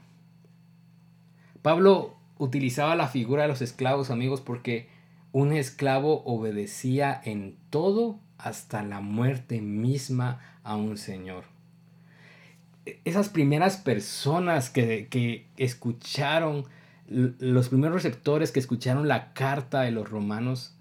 Pablo 1.60 2.16
utilizaba 2.38 2.94
la 2.94 3.08
figura 3.08 3.42
de 3.42 3.48
los 3.48 3.60
esclavos, 3.60 4.10
amigos, 4.10 4.40
porque 4.40 4.88
un 5.32 5.52
esclavo 5.52 6.22
obedecía 6.24 7.20
en 7.24 7.56
todo 7.70 8.20
hasta 8.38 8.82
la 8.82 9.00
muerte 9.00 9.60
misma 9.60 10.40
a 10.62 10.76
un 10.76 10.96
señor. 10.96 11.57
Esas 13.04 13.28
primeras 13.28 13.76
personas 13.76 14.70
que, 14.70 15.08
que 15.10 15.46
escucharon, 15.56 16.64
los 17.08 17.68
primeros 17.68 18.02
receptores 18.02 18.52
que 18.52 18.60
escucharon 18.60 19.08
la 19.08 19.32
carta 19.32 19.82
de 19.82 19.90
los 19.90 20.08
romanos, 20.08 20.74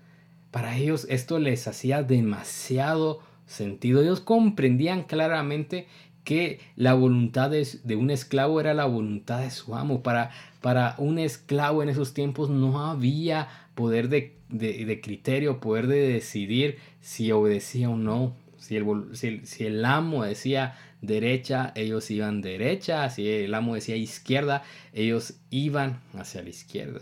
para 0.52 0.78
ellos 0.78 1.06
esto 1.10 1.40
les 1.40 1.68
hacía 1.68 2.04
demasiado 2.04 3.20
sentido. 3.46 4.02
Ellos 4.02 4.22
comprendían 4.22 5.04
claramente 5.04 5.88
que 6.28 6.60
la 6.76 6.94
voluntad 6.94 7.50
de, 7.50 7.96
un 7.96 8.10
esclavo 8.10 8.60
era 8.60 8.74
la 8.74 8.84
voluntad 8.84 9.40
de 9.40 9.50
su 9.50 9.76
amo. 9.76 10.04
Para, 10.04 10.32
para 10.60 10.96
un 10.98 11.20
esclavo 11.20 11.82
en 11.82 11.88
esos 11.88 12.14
tiempos 12.14 12.50
no 12.50 12.86
había 12.86 13.48
poder 13.76 14.10
de, 14.10 15.00
criterio, 15.02 15.62
poder 15.62 15.88
de 15.88 16.10
decidir 16.10 16.80
si 17.00 17.32
obedecía 17.32 17.90
o 17.90 17.96
no. 17.96 18.36
Si 18.58 18.76
el, 18.76 18.86
si 19.14 19.66
el 19.66 19.86
amo 19.86 20.26
decía 20.26 20.76
derecha, 21.02 21.72
ellos 21.76 22.10
iban 22.12 22.42
derecha. 22.42 23.10
Si 23.10 23.30
el 23.30 23.54
amo 23.54 23.76
decía 23.76 23.96
izquierda, 23.96 24.64
ellos 24.94 25.36
iban 25.50 26.02
hacia 26.14 26.42
la 26.42 26.50
izquierda. 26.50 27.02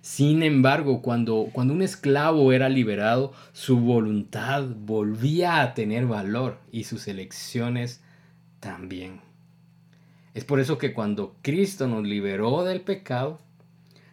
Sin 0.00 0.42
embargo, 0.44 1.02
cuando, 1.02 1.48
cuando 1.52 1.74
un 1.74 1.82
esclavo 1.82 2.52
era 2.52 2.68
liberado, 2.68 3.32
su 3.52 3.80
voluntad 3.80 4.64
volvía 4.64 5.60
a 5.60 5.74
tener 5.74 6.06
valor 6.06 6.58
y 6.70 6.84
sus 6.84 7.08
elecciones 7.08 8.00
también. 8.60 9.20
Es 10.32 10.44
por 10.44 10.60
eso 10.60 10.78
que 10.78 10.92
cuando 10.92 11.34
Cristo 11.42 11.88
nos 11.88 12.04
liberó 12.04 12.62
del 12.62 12.82
pecado, 12.82 13.40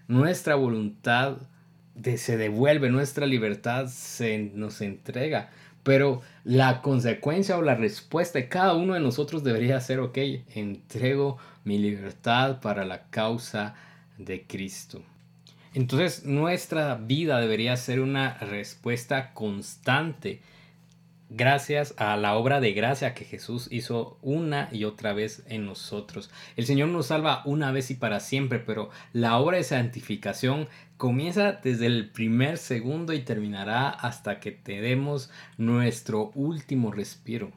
nuestra 0.07 0.55
voluntad 0.55 1.37
se 2.17 2.37
devuelve, 2.37 2.89
nuestra 2.89 3.25
libertad 3.25 3.87
se 3.87 4.51
nos 4.55 4.81
entrega. 4.81 5.51
Pero 5.83 6.21
la 6.43 6.81
consecuencia 6.81 7.57
o 7.57 7.61
la 7.61 7.75
respuesta 7.75 8.39
de 8.39 8.47
cada 8.47 8.73
uno 8.73 8.93
de 8.93 8.99
nosotros 9.01 9.43
debería 9.43 9.79
ser, 9.81 9.99
ok, 9.99 10.17
entrego 10.55 11.37
mi 11.63 11.77
libertad 11.77 12.61
para 12.61 12.85
la 12.85 13.09
causa 13.09 13.75
de 14.17 14.43
Cristo. 14.47 15.01
Entonces 15.73 16.25
nuestra 16.25 16.95
vida 16.95 17.39
debería 17.39 17.75
ser 17.77 17.99
una 17.99 18.37
respuesta 18.37 19.33
constante 19.33 20.41
gracias 21.35 21.95
a 21.97 22.15
la 22.15 22.35
obra 22.35 22.59
de 22.59 22.73
gracia 22.73 23.15
que 23.15 23.25
Jesús 23.25 23.67
hizo 23.71 24.19
una 24.21 24.69
y 24.71 24.83
otra 24.83 25.13
vez 25.13 25.43
en 25.47 25.65
nosotros. 25.65 26.29
El 26.55 26.67
Señor 26.67 26.89
nos 26.89 27.07
salva 27.07 27.41
una 27.45 27.71
vez 27.71 27.89
y 27.89 27.95
para 27.95 28.19
siempre, 28.19 28.59
pero 28.59 28.89
la 29.13 29.37
obra 29.37 29.57
de 29.57 29.63
santificación 29.63 30.67
comienza 30.97 31.53
desde 31.53 31.87
el 31.87 32.11
primer 32.11 32.57
segundo 32.57 33.13
y 33.13 33.21
terminará 33.21 33.89
hasta 33.89 34.39
que 34.39 34.51
te 34.51 34.79
demos 34.79 35.31
nuestro 35.57 36.31
último 36.35 36.91
respiro. 36.91 37.51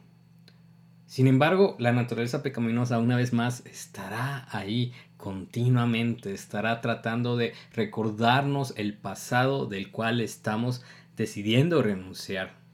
Sin 1.07 1.27
embargo, 1.27 1.77
la 1.79 1.93
naturaleza 1.93 2.43
pecaminosa 2.43 2.99
una 2.99 3.17
vez 3.17 3.33
más 3.33 3.65
estará 3.67 4.49
ahí 4.51 4.93
continuamente, 5.19 6.33
estará 6.33 6.81
tratando 6.81 7.37
de 7.37 7.53
recordarnos 7.75 8.73
el 8.77 8.95
pasado 8.95 9.67
del 9.67 9.91
cual 9.91 10.21
estamos 10.21 10.83
decidiendo 11.17 11.83
renunciar. 11.83 12.66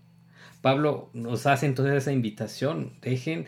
Pablo 0.62 1.10
nos 1.12 1.46
hace 1.46 1.66
entonces 1.66 1.94
esa 1.94 2.12
invitación, 2.12 2.92
dejen 3.02 3.46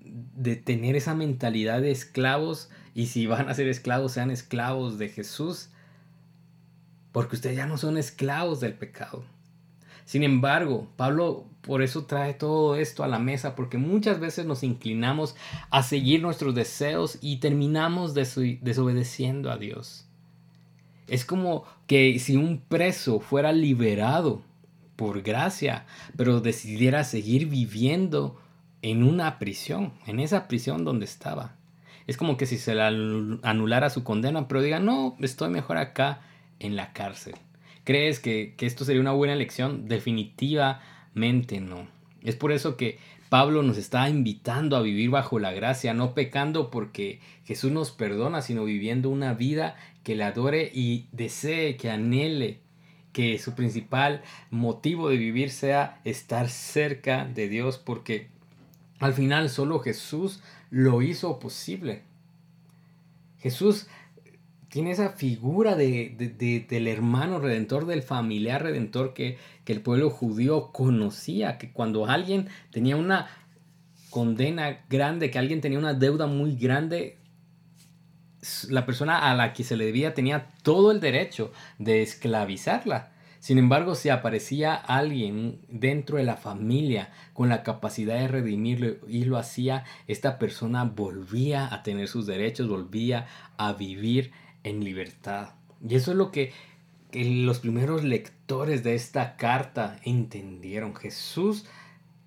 de 0.00 0.56
tener 0.56 0.96
esa 0.96 1.14
mentalidad 1.14 1.82
de 1.82 1.90
esclavos 1.90 2.70
y 2.94 3.06
si 3.06 3.26
van 3.26 3.48
a 3.48 3.54
ser 3.54 3.68
esclavos, 3.68 4.12
sean 4.12 4.30
esclavos 4.30 4.98
de 4.98 5.08
Jesús, 5.08 5.70
porque 7.10 7.36
ustedes 7.36 7.56
ya 7.56 7.66
no 7.66 7.76
son 7.76 7.98
esclavos 7.98 8.60
del 8.60 8.74
pecado. 8.74 9.24
Sin 10.04 10.22
embargo, 10.22 10.88
Pablo 10.96 11.46
por 11.62 11.82
eso 11.82 12.04
trae 12.04 12.34
todo 12.34 12.76
esto 12.76 13.04
a 13.04 13.08
la 13.08 13.18
mesa, 13.18 13.54
porque 13.54 13.78
muchas 13.78 14.20
veces 14.20 14.46
nos 14.46 14.62
inclinamos 14.62 15.36
a 15.70 15.82
seguir 15.82 16.20
nuestros 16.20 16.54
deseos 16.54 17.18
y 17.20 17.36
terminamos 17.36 18.14
desobedeciendo 18.14 19.50
a 19.50 19.58
Dios. 19.58 20.06
Es 21.06 21.24
como 21.24 21.64
que 21.86 22.18
si 22.18 22.36
un 22.36 22.60
preso 22.60 23.20
fuera 23.20 23.52
liberado 23.52 24.42
por 25.02 25.22
gracia, 25.22 25.84
pero 26.16 26.40
decidiera 26.40 27.02
seguir 27.02 27.48
viviendo 27.48 28.40
en 28.82 29.02
una 29.02 29.40
prisión, 29.40 29.94
en 30.06 30.20
esa 30.20 30.46
prisión 30.46 30.84
donde 30.84 31.06
estaba. 31.06 31.56
Es 32.06 32.16
como 32.16 32.36
que 32.36 32.46
si 32.46 32.56
se 32.56 32.76
le 32.76 32.82
anulara 32.82 33.90
su 33.90 34.04
condena, 34.04 34.46
pero 34.46 34.62
diga, 34.62 34.78
no, 34.78 35.16
estoy 35.18 35.50
mejor 35.50 35.76
acá 35.76 36.20
en 36.60 36.76
la 36.76 36.92
cárcel. 36.92 37.34
¿Crees 37.82 38.20
que, 38.20 38.54
esto 38.60 38.84
sería 38.84 39.00
una 39.00 39.10
buena 39.10 39.32
elección? 39.32 39.88
Definitivamente 39.88 41.60
no. 41.60 41.88
Es 42.22 42.36
por 42.36 42.52
eso 42.52 42.76
que 42.76 43.00
Pablo 43.28 43.64
nos 43.64 43.78
está 43.78 44.08
invitando 44.08 44.76
a 44.76 44.82
vivir 44.82 45.10
bajo 45.10 45.40
la 45.40 45.50
gracia, 45.50 45.94
no 45.94 46.14
pecando 46.14 46.70
porque 46.70 47.18
Jesús 47.44 47.72
nos 47.72 47.90
perdona, 47.90 48.40
sino 48.40 48.62
viviendo 48.62 49.10
una 49.10 49.34
vida 49.34 49.74
que 50.04 50.14
le 50.14 50.22
adore 50.22 50.70
y 50.72 51.08
desee, 51.10 51.76
que 51.76 51.90
anhele, 51.90 52.60
que 53.12 53.38
su 53.38 53.54
principal 53.54 54.22
motivo 54.50 55.08
de 55.08 55.16
vivir 55.16 55.50
sea 55.50 56.00
estar 56.04 56.48
cerca 56.48 57.26
de 57.26 57.48
Dios, 57.48 57.78
porque 57.78 58.28
al 58.98 59.12
final 59.12 59.50
solo 59.50 59.80
Jesús 59.80 60.42
lo 60.70 61.02
hizo 61.02 61.38
posible. 61.38 62.02
Jesús 63.38 63.88
tiene 64.68 64.92
esa 64.92 65.10
figura 65.10 65.74
de, 65.76 66.64
del 66.66 66.88
hermano 66.88 67.38
redentor, 67.38 67.84
del 67.84 68.02
familiar 68.02 68.62
redentor 68.62 69.12
que, 69.12 69.36
que, 69.64 69.74
el 69.74 69.82
pueblo 69.82 70.08
judío 70.08 70.72
conocía, 70.72 71.58
que 71.58 71.72
cuando 71.72 72.06
alguien 72.06 72.48
tenía 72.70 72.96
una 72.96 73.28
condena 74.08 74.84
grande, 74.88 75.30
que 75.30 75.38
alguien 75.38 75.60
tenía 75.60 75.78
una 75.78 75.92
deuda 75.92 76.26
muy 76.26 76.56
grande, 76.56 77.18
la 78.68 78.86
persona 78.86 79.30
a 79.30 79.34
la 79.34 79.52
que 79.52 79.64
se 79.64 79.76
le 79.76 79.86
debía 79.86 80.14
tenía 80.14 80.48
todo 80.62 80.90
el 80.90 81.00
derecho 81.00 81.52
de 81.78 82.02
esclavizarla. 82.02 83.12
Sin 83.42 83.58
embargo, 83.58 83.96
si 83.96 84.08
aparecía 84.08 84.74
alguien 84.74 85.58
dentro 85.68 86.18
de 86.18 86.22
la 86.22 86.36
familia 86.36 87.10
con 87.32 87.48
la 87.48 87.64
capacidad 87.64 88.14
de 88.14 88.28
redimirlo 88.28 88.94
y 89.08 89.24
lo 89.24 89.36
hacía, 89.36 89.84
esta 90.06 90.38
persona 90.38 90.84
volvía 90.84 91.74
a 91.74 91.82
tener 91.82 92.06
sus 92.06 92.26
derechos, 92.26 92.68
volvía 92.68 93.26
a 93.56 93.72
vivir 93.72 94.30
en 94.62 94.84
libertad. 94.84 95.54
Y 95.84 95.96
eso 95.96 96.12
es 96.12 96.16
lo 96.16 96.30
que, 96.30 96.52
los 97.12 97.58
primeros 97.58 98.04
lectores 98.04 98.84
de 98.84 98.94
esta 98.94 99.36
carta 99.36 99.98
entendieron. 100.04 100.94
Jesús 100.94 101.66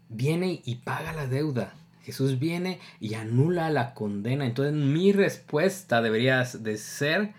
viene 0.10 0.62
y 0.66 0.76
paga 0.76 1.14
la 1.14 1.28
deuda. 1.28 1.76
Jesús 2.06 2.38
viene 2.38 2.80
y 3.00 3.16
anula 3.16 3.72
la 3.72 3.96
condena. 3.96 4.46
Entonces 4.46 4.76
mi 4.76 5.12
respuesta 5.12 6.04
debería 6.04 6.44
de 6.44 6.78
ser, 6.78 7.34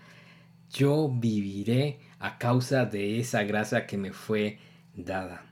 yo 0.69 1.09
viviré 1.09 2.01
a 2.19 2.37
causa 2.37 2.85
de 2.85 3.19
esa 3.21 3.43
gracia 3.43 3.87
que 3.87 3.97
me 3.97 4.11
fue 4.11 4.59
dada. 4.93 5.45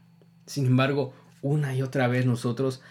Sin 0.45 0.65
embargo, 0.65 1.13
una 1.41 1.73
y 1.73 1.81
otra 1.81 2.09
vez 2.09 2.25
nosotros 2.25 2.81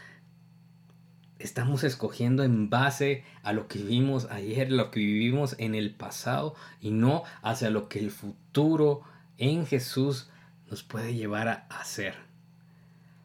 estamos 1.39 1.85
escogiendo 1.85 2.43
en 2.43 2.71
base 2.71 3.23
a 3.43 3.53
lo 3.53 3.69
que 3.69 3.81
vivimos 3.81 4.27
ayer, 4.31 4.73
lo 4.73 4.91
que 4.91 5.01
vivimos 5.01 5.57
en 5.59 5.75
el 5.75 5.95
pasado 5.95 6.55
y 6.81 6.91
no 6.91 7.25
hacia 7.43 7.69
lo 7.69 7.91
que 7.91 7.99
el 7.99 8.11
futuro 8.11 9.03
en 9.37 9.67
Jesús 9.67 10.31
nos 10.71 10.83
puede 10.85 11.15
llevar 11.15 11.49
a 11.49 11.67
hacer. 11.69 12.15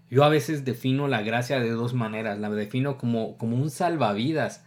Yo 0.10 0.24
a 0.24 0.30
veces 0.30 0.66
defino 0.66 1.08
la 1.08 1.22
gracia 1.22 1.60
de 1.60 1.70
dos 1.70 1.94
maneras. 1.94 2.40
La 2.40 2.50
defino 2.50 2.98
como, 2.98 3.38
como 3.38 3.58
un 3.58 3.70
salvavidas 3.70 4.64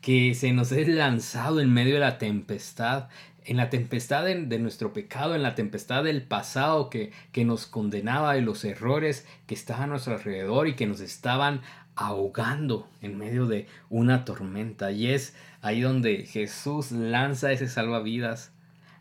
que 0.00 0.34
se 0.34 0.52
nos 0.52 0.72
es 0.72 0.88
lanzado 0.88 1.60
en 1.60 1.72
medio 1.72 1.94
de 1.94 2.00
la 2.00 2.18
tempestad 2.18 3.08
en 3.44 3.56
la 3.56 3.70
tempestad 3.70 4.24
de, 4.24 4.58
nuestro 4.58 4.92
pecado, 4.92 5.34
en 5.34 5.42
la 5.42 5.54
tempestad 5.54 6.04
del 6.04 6.22
pasado 6.22 6.90
que, 6.90 7.12
que 7.32 7.44
nos 7.44 7.66
condenaba 7.66 8.34
de 8.34 8.42
los 8.42 8.64
errores 8.64 9.26
que 9.46 9.54
estaban 9.54 9.84
a 9.84 9.86
nuestro 9.88 10.14
alrededor 10.14 10.68
y 10.68 10.74
que 10.74 10.86
nos 10.86 11.00
estaban 11.00 11.62
ahogando 11.96 12.88
en 13.02 13.18
medio 13.18 13.46
de 13.46 13.66
una 13.88 14.24
tormenta. 14.24 14.92
Y 14.92 15.08
es 15.08 15.34
ahí 15.62 15.80
donde 15.80 16.26
Jesús 16.26 16.92
lanza 16.92 17.52
ese 17.52 17.68
salvavidas, 17.68 18.52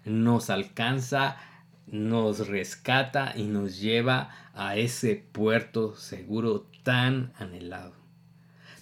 nos 0.06 0.50
alcanza, 0.50 1.38
nos 1.92 2.48
rescata 2.48 3.34
y 3.36 3.44
nos 3.44 3.80
lleva 3.80 4.30
a 4.54 4.76
ese 4.76 5.24
puerto 5.32 5.96
seguro 5.96 6.68
tan 6.84 7.34
anhelado. 7.38 7.94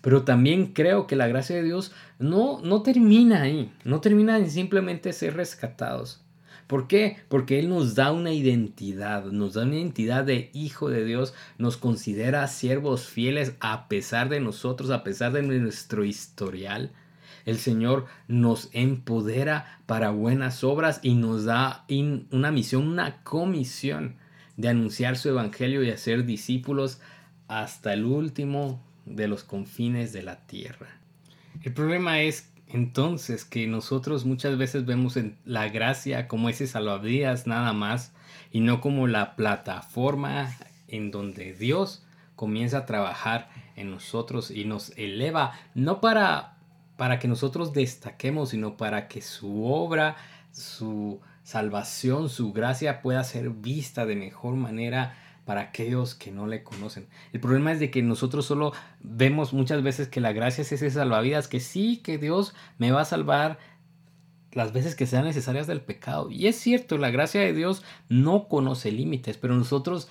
Pero 0.02 0.24
también 0.24 0.74
creo 0.74 1.08
que 1.08 1.16
la 1.16 1.28
gracia 1.28 1.56
de 1.56 1.64
Dios 1.64 1.92
no, 2.20 2.62
no 2.62 2.82
termina 2.82 3.42
ahí, 3.42 3.72
no 3.84 4.00
termina 4.00 4.38
en 4.38 4.50
simplemente 4.50 5.12
ser 5.14 5.36
rescatados. 5.36 6.24
¿Por 6.68 6.88
qué? 6.88 7.18
Porque 7.30 7.60
Él 7.60 7.70
nos 7.70 7.96
da 7.96 8.12
una 8.12 8.34
identidad, 8.34 9.26
nos 9.26 9.54
da 9.54 9.64
una 9.64 9.76
identidad 9.76 10.26
de 10.26 10.50
hijo 10.54 10.90
de 10.90 11.06
Dios, 11.06 11.34
nos 11.58 11.78
considera 11.78 12.46
siervos 12.48 13.08
fieles 13.08 13.54
a 13.62 13.88
pesar 13.88 14.28
de 14.28 14.42
nosotros, 14.42 14.90
a 14.92 15.04
pesar 15.04 15.32
de 15.32 15.44
nuestro 15.44 16.04
historial. 16.04 16.92
El 17.48 17.60
Señor 17.60 18.08
nos 18.28 18.70
empodera 18.74 19.80
para 19.86 20.10
buenas 20.10 20.66
obras 20.66 21.00
y 21.02 21.16
nos 21.16 21.46
da 21.46 21.86
una 22.30 22.52
misión, 22.52 22.90
una 22.90 23.24
comisión 23.24 24.18
de 24.58 24.68
anunciar 24.68 25.18
su 25.18 25.30
evangelio 25.30 25.82
y 25.82 25.90
hacer 25.90 26.26
discípulos 26.26 27.00
hasta 27.48 27.94
el 27.94 28.04
último 28.04 28.84
de 29.06 29.30
los 29.30 29.46
confines 29.46 30.12
de 30.12 30.24
la 30.24 30.46
tierra. 30.46 30.88
El 31.64 31.72
problema 31.72 32.20
es 32.20 32.52
entonces 32.68 33.46
que 33.46 33.66
nosotros 33.66 34.26
muchas 34.26 34.58
veces 34.58 34.86
vemos 34.86 35.16
en 35.16 35.38
la 35.46 35.70
gracia 35.70 36.28
como 36.28 36.50
ese 36.50 36.68
salvavidas 36.68 37.48
nada 37.48 37.72
más 37.72 38.12
y 38.52 38.60
no 38.60 38.82
como 38.82 39.08
la 39.08 39.38
plataforma 39.38 40.54
en 40.90 41.12
donde 41.12 41.54
Dios 41.54 42.04
comienza 42.36 42.80
a 42.80 42.86
trabajar 42.86 43.50
en 43.78 43.90
nosotros 43.90 44.52
y 44.52 44.66
nos 44.66 44.90
eleva 44.98 45.54
no 45.76 46.02
para 46.02 46.57
para 46.98 47.20
que 47.20 47.28
nosotros 47.28 47.74
destaquemos, 47.74 48.50
sino 48.50 48.76
para 48.76 49.08
que 49.08 49.22
su 49.22 49.66
obra, 49.66 50.18
su 50.52 51.22
salvación, 51.44 52.28
su 52.28 52.52
gracia 52.52 53.02
pueda 53.02 53.24
ser 53.24 53.52
vista 53.52 54.06
de 54.06 54.16
mejor 54.16 54.56
manera 54.56 55.16
para 55.46 55.62
aquellos 55.62 56.14
que 56.14 56.30
no 56.30 56.46
le 56.46 56.62
conocen. 56.62 57.08
El 57.32 57.40
problema 57.40 57.72
es 57.72 57.80
de 57.80 57.90
que 57.90 58.02
nosotros 58.02 58.46
solo 58.46 58.74
vemos 59.00 59.54
muchas 59.54 59.82
veces 59.82 60.10
que 60.10 60.20
la 60.20 60.34
gracia 60.34 60.64
es 60.64 60.74
ese 60.74 60.92
salvavidas, 60.92 61.48
que 61.48 61.62
sí, 61.62 62.02
que 62.04 62.18
Dios 62.18 62.54
me 62.78 62.92
va 62.92 63.02
a 63.02 63.06
salvar 63.06 63.58
las 64.52 64.74
veces 64.74 64.96
que 64.96 65.06
sean 65.06 65.24
necesarias 65.24 65.68
del 65.68 65.80
pecado. 65.80 66.30
Y 66.30 66.48
es 66.48 66.58
cierto, 66.58 66.98
la 66.98 67.12
gracia 67.12 67.40
de 67.40 67.54
Dios 67.54 67.84
no 68.10 68.50
conoce 68.50 68.92
límites, 68.92 69.38
pero 69.38 69.56
nosotros 69.56 70.10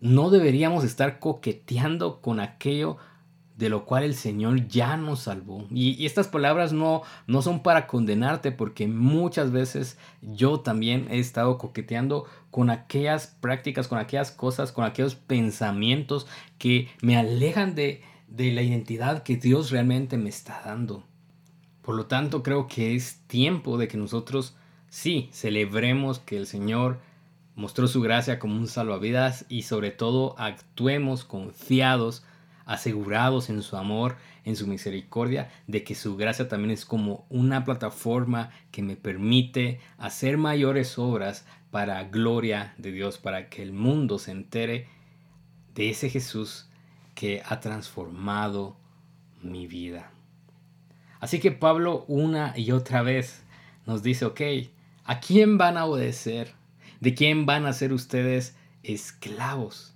no 0.00 0.30
deberíamos 0.30 0.84
estar 0.84 1.18
coqueteando 1.18 2.20
con 2.20 2.38
aquello 2.38 2.98
de 3.56 3.70
lo 3.70 3.86
cual 3.86 4.04
el 4.04 4.14
Señor 4.14 4.68
ya 4.68 4.96
nos 4.96 5.20
salvó. 5.20 5.66
Y, 5.70 6.04
estas 6.04 6.28
palabras 6.28 6.72
no, 6.72 7.02
no 7.26 7.40
son 7.40 7.62
para 7.62 7.86
condenarte, 7.86 8.52
porque 8.52 8.86
muchas 8.86 9.50
veces 9.50 9.98
yo 10.20 10.60
también 10.60 11.08
he 11.10 11.18
estado 11.18 11.56
coqueteando 11.56 12.26
con 12.50 12.68
aquellas 12.68 13.28
prácticas, 13.40 13.88
con 13.88 13.98
aquellas 13.98 14.30
cosas, 14.30 14.72
con 14.72 14.84
aquellos 14.84 15.14
pensamientos 15.14 16.26
que 16.58 16.88
me 17.00 17.16
alejan 17.16 17.74
de, 17.74 18.02
de 18.28 18.52
la 18.52 18.62
identidad 18.62 19.22
que 19.22 19.36
Dios 19.36 19.70
realmente 19.70 20.18
me 20.18 20.28
está 20.28 20.62
dando. 20.64 21.02
Por 21.80 21.94
lo 21.94 22.06
tanto, 22.06 22.42
creo 22.42 22.66
que 22.66 22.94
es 22.94 23.20
tiempo 23.26 23.78
de 23.78 23.88
que 23.88 23.96
nosotros 23.96 24.54
sí 24.90 25.30
celebremos 25.32 26.18
que 26.18 26.36
el 26.36 26.46
Señor 26.46 26.98
mostró 27.54 27.88
su 27.88 28.02
gracia 28.02 28.38
como 28.38 28.56
un 28.56 28.66
salvavidas 28.66 29.46
y 29.48 29.62
sobre 29.62 29.92
todo 29.92 30.34
actuemos 30.38 31.24
confiados 31.24 32.22
asegurados 32.66 33.48
en 33.48 33.62
su 33.62 33.76
amor, 33.76 34.16
en 34.44 34.56
su 34.56 34.66
misericordia, 34.66 35.50
de 35.66 35.84
que 35.84 35.94
su 35.94 36.16
gracia 36.16 36.48
también 36.48 36.72
es 36.72 36.84
como 36.84 37.24
una 37.30 37.64
plataforma 37.64 38.50
que 38.72 38.82
me 38.82 38.96
permite 38.96 39.80
hacer 39.96 40.36
mayores 40.36 40.98
obras 40.98 41.46
para 41.70 42.04
gloria 42.04 42.74
de 42.76 42.92
Dios, 42.92 43.18
para 43.18 43.48
que 43.48 43.62
el 43.62 43.72
mundo 43.72 44.18
se 44.18 44.32
entere 44.32 44.88
de 45.74 45.90
ese 45.90 46.10
Jesús 46.10 46.68
que 47.14 47.42
ha 47.46 47.60
transformado 47.60 48.76
mi 49.42 49.66
vida. 49.66 50.10
Así 51.20 51.38
que 51.38 51.52
Pablo 51.52 52.04
una 52.08 52.52
y 52.56 52.72
otra 52.72 53.02
vez 53.02 53.42
nos 53.86 54.02
dice, 54.02 54.24
ok, 54.24 54.40
¿a 55.04 55.20
quién 55.20 55.56
van 55.56 55.76
a 55.76 55.84
obedecer? 55.84 56.52
¿De 57.00 57.14
quién 57.14 57.46
van 57.46 57.66
a 57.66 57.72
ser 57.72 57.92
ustedes 57.92 58.56
esclavos? 58.82 59.94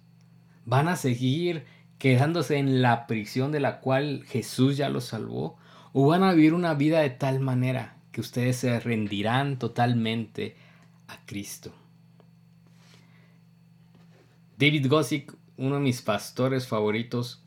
¿Van 0.64 0.88
a 0.88 0.96
seguir 0.96 1.64
quedándose 2.00 2.56
en 2.56 2.80
la 2.80 3.06
prisión 3.06 3.52
de 3.52 3.60
la 3.60 3.80
cual 3.80 4.24
Jesús 4.26 4.78
ya 4.78 4.88
los 4.88 5.04
salvó? 5.04 5.58
¿O 5.92 6.06
van 6.06 6.22
a 6.22 6.32
vivir 6.32 6.54
una 6.54 6.72
vida 6.72 7.00
de 7.00 7.10
tal 7.10 7.40
manera 7.40 7.98
que 8.10 8.22
ustedes 8.22 8.56
se 8.56 8.80
rendirán 8.80 9.58
totalmente 9.58 10.56
a 11.08 11.18
Cristo? 11.26 11.74
David 14.56 14.88
Gossick, 14.88 15.34
uno 15.58 15.74
de 15.74 15.82
mis 15.82 16.00
pastores 16.00 16.66
favoritos, 16.66 17.44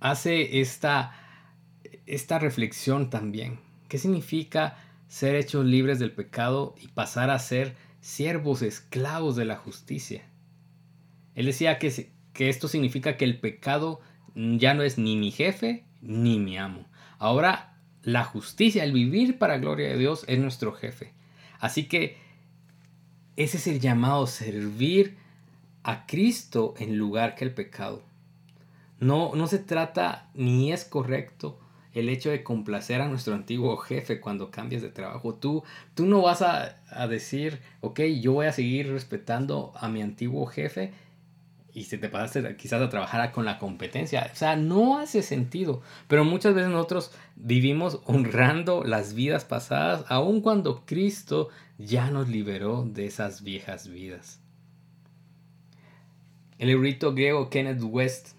hace 0.00 0.60
esta, 0.60 1.14
esta 2.04 2.38
reflexión 2.38 3.08
también. 3.08 3.60
¿Qué 3.88 3.96
significa 3.96 4.76
ser 5.08 5.36
hechos 5.36 5.64
libres 5.64 5.98
del 5.98 6.12
pecado 6.12 6.74
y 6.78 6.88
pasar 6.88 7.30
a 7.30 7.38
ser 7.38 7.76
siervos 8.02 8.60
esclavos 8.60 9.36
de 9.36 9.46
la 9.46 9.56
justicia? 9.56 10.22
Él 11.34 11.46
decía 11.46 11.78
que 11.78 12.12
que 12.32 12.48
esto 12.48 12.68
significa 12.68 13.16
que 13.16 13.24
el 13.24 13.38
pecado 13.38 14.00
ya 14.34 14.74
no 14.74 14.82
es 14.82 14.98
ni 14.98 15.16
mi 15.16 15.30
jefe 15.30 15.84
ni 16.00 16.38
mi 16.38 16.58
amo. 16.58 16.86
Ahora 17.18 17.76
la 18.02 18.24
justicia, 18.24 18.84
el 18.84 18.92
vivir 18.92 19.38
para 19.38 19.58
gloria 19.58 19.88
de 19.88 19.98
Dios 19.98 20.24
es 20.26 20.38
nuestro 20.38 20.72
jefe. 20.72 21.12
Así 21.58 21.84
que 21.84 22.16
ese 23.36 23.58
es 23.58 23.66
el 23.66 23.80
llamado, 23.80 24.26
servir 24.26 25.16
a 25.84 26.06
Cristo 26.06 26.74
en 26.78 26.98
lugar 26.98 27.34
que 27.34 27.44
el 27.44 27.54
pecado. 27.54 28.02
No, 28.98 29.34
no 29.34 29.46
se 29.46 29.58
trata 29.58 30.30
ni 30.34 30.72
es 30.72 30.84
correcto 30.84 31.58
el 31.92 32.08
hecho 32.08 32.30
de 32.30 32.42
complacer 32.42 33.00
a 33.00 33.08
nuestro 33.08 33.34
antiguo 33.34 33.76
jefe 33.76 34.20
cuando 34.20 34.50
cambias 34.50 34.82
de 34.82 34.88
trabajo. 34.88 35.34
Tú, 35.34 35.62
tú 35.94 36.06
no 36.06 36.22
vas 36.22 36.40
a, 36.42 36.80
a 36.88 37.06
decir, 37.06 37.60
ok, 37.80 38.00
yo 38.20 38.32
voy 38.32 38.46
a 38.46 38.52
seguir 38.52 38.90
respetando 38.90 39.72
a 39.76 39.88
mi 39.88 40.02
antiguo 40.02 40.46
jefe 40.46 40.92
y 41.74 41.84
si 41.84 41.96
te 41.96 42.08
pasaste 42.08 42.56
quizás 42.56 42.82
a 42.82 42.90
trabajar 42.90 43.32
con 43.32 43.44
la 43.44 43.58
competencia. 43.58 44.30
O 44.32 44.36
sea, 44.36 44.56
no 44.56 44.98
hace 44.98 45.22
sentido. 45.22 45.80
Pero 46.06 46.24
muchas 46.24 46.54
veces 46.54 46.70
nosotros 46.70 47.12
vivimos 47.34 48.00
honrando 48.04 48.84
las 48.84 49.14
vidas 49.14 49.44
pasadas, 49.44 50.04
aun 50.08 50.42
cuando 50.42 50.84
Cristo 50.84 51.48
ya 51.78 52.10
nos 52.10 52.28
liberó 52.28 52.84
de 52.84 53.06
esas 53.06 53.42
viejas 53.42 53.88
vidas. 53.88 54.40
El 56.58 56.68
erudito 56.68 57.14
griego 57.14 57.48
Kenneth 57.48 57.82
West 57.82 58.30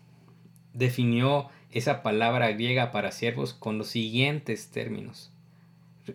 definió 0.74 1.50
esa 1.72 2.04
palabra 2.04 2.52
griega 2.52 2.92
para 2.92 3.12
siervos 3.12 3.54
con 3.54 3.80
los 3.80 3.88
siguientes 3.88 4.70
términos. 4.70 5.32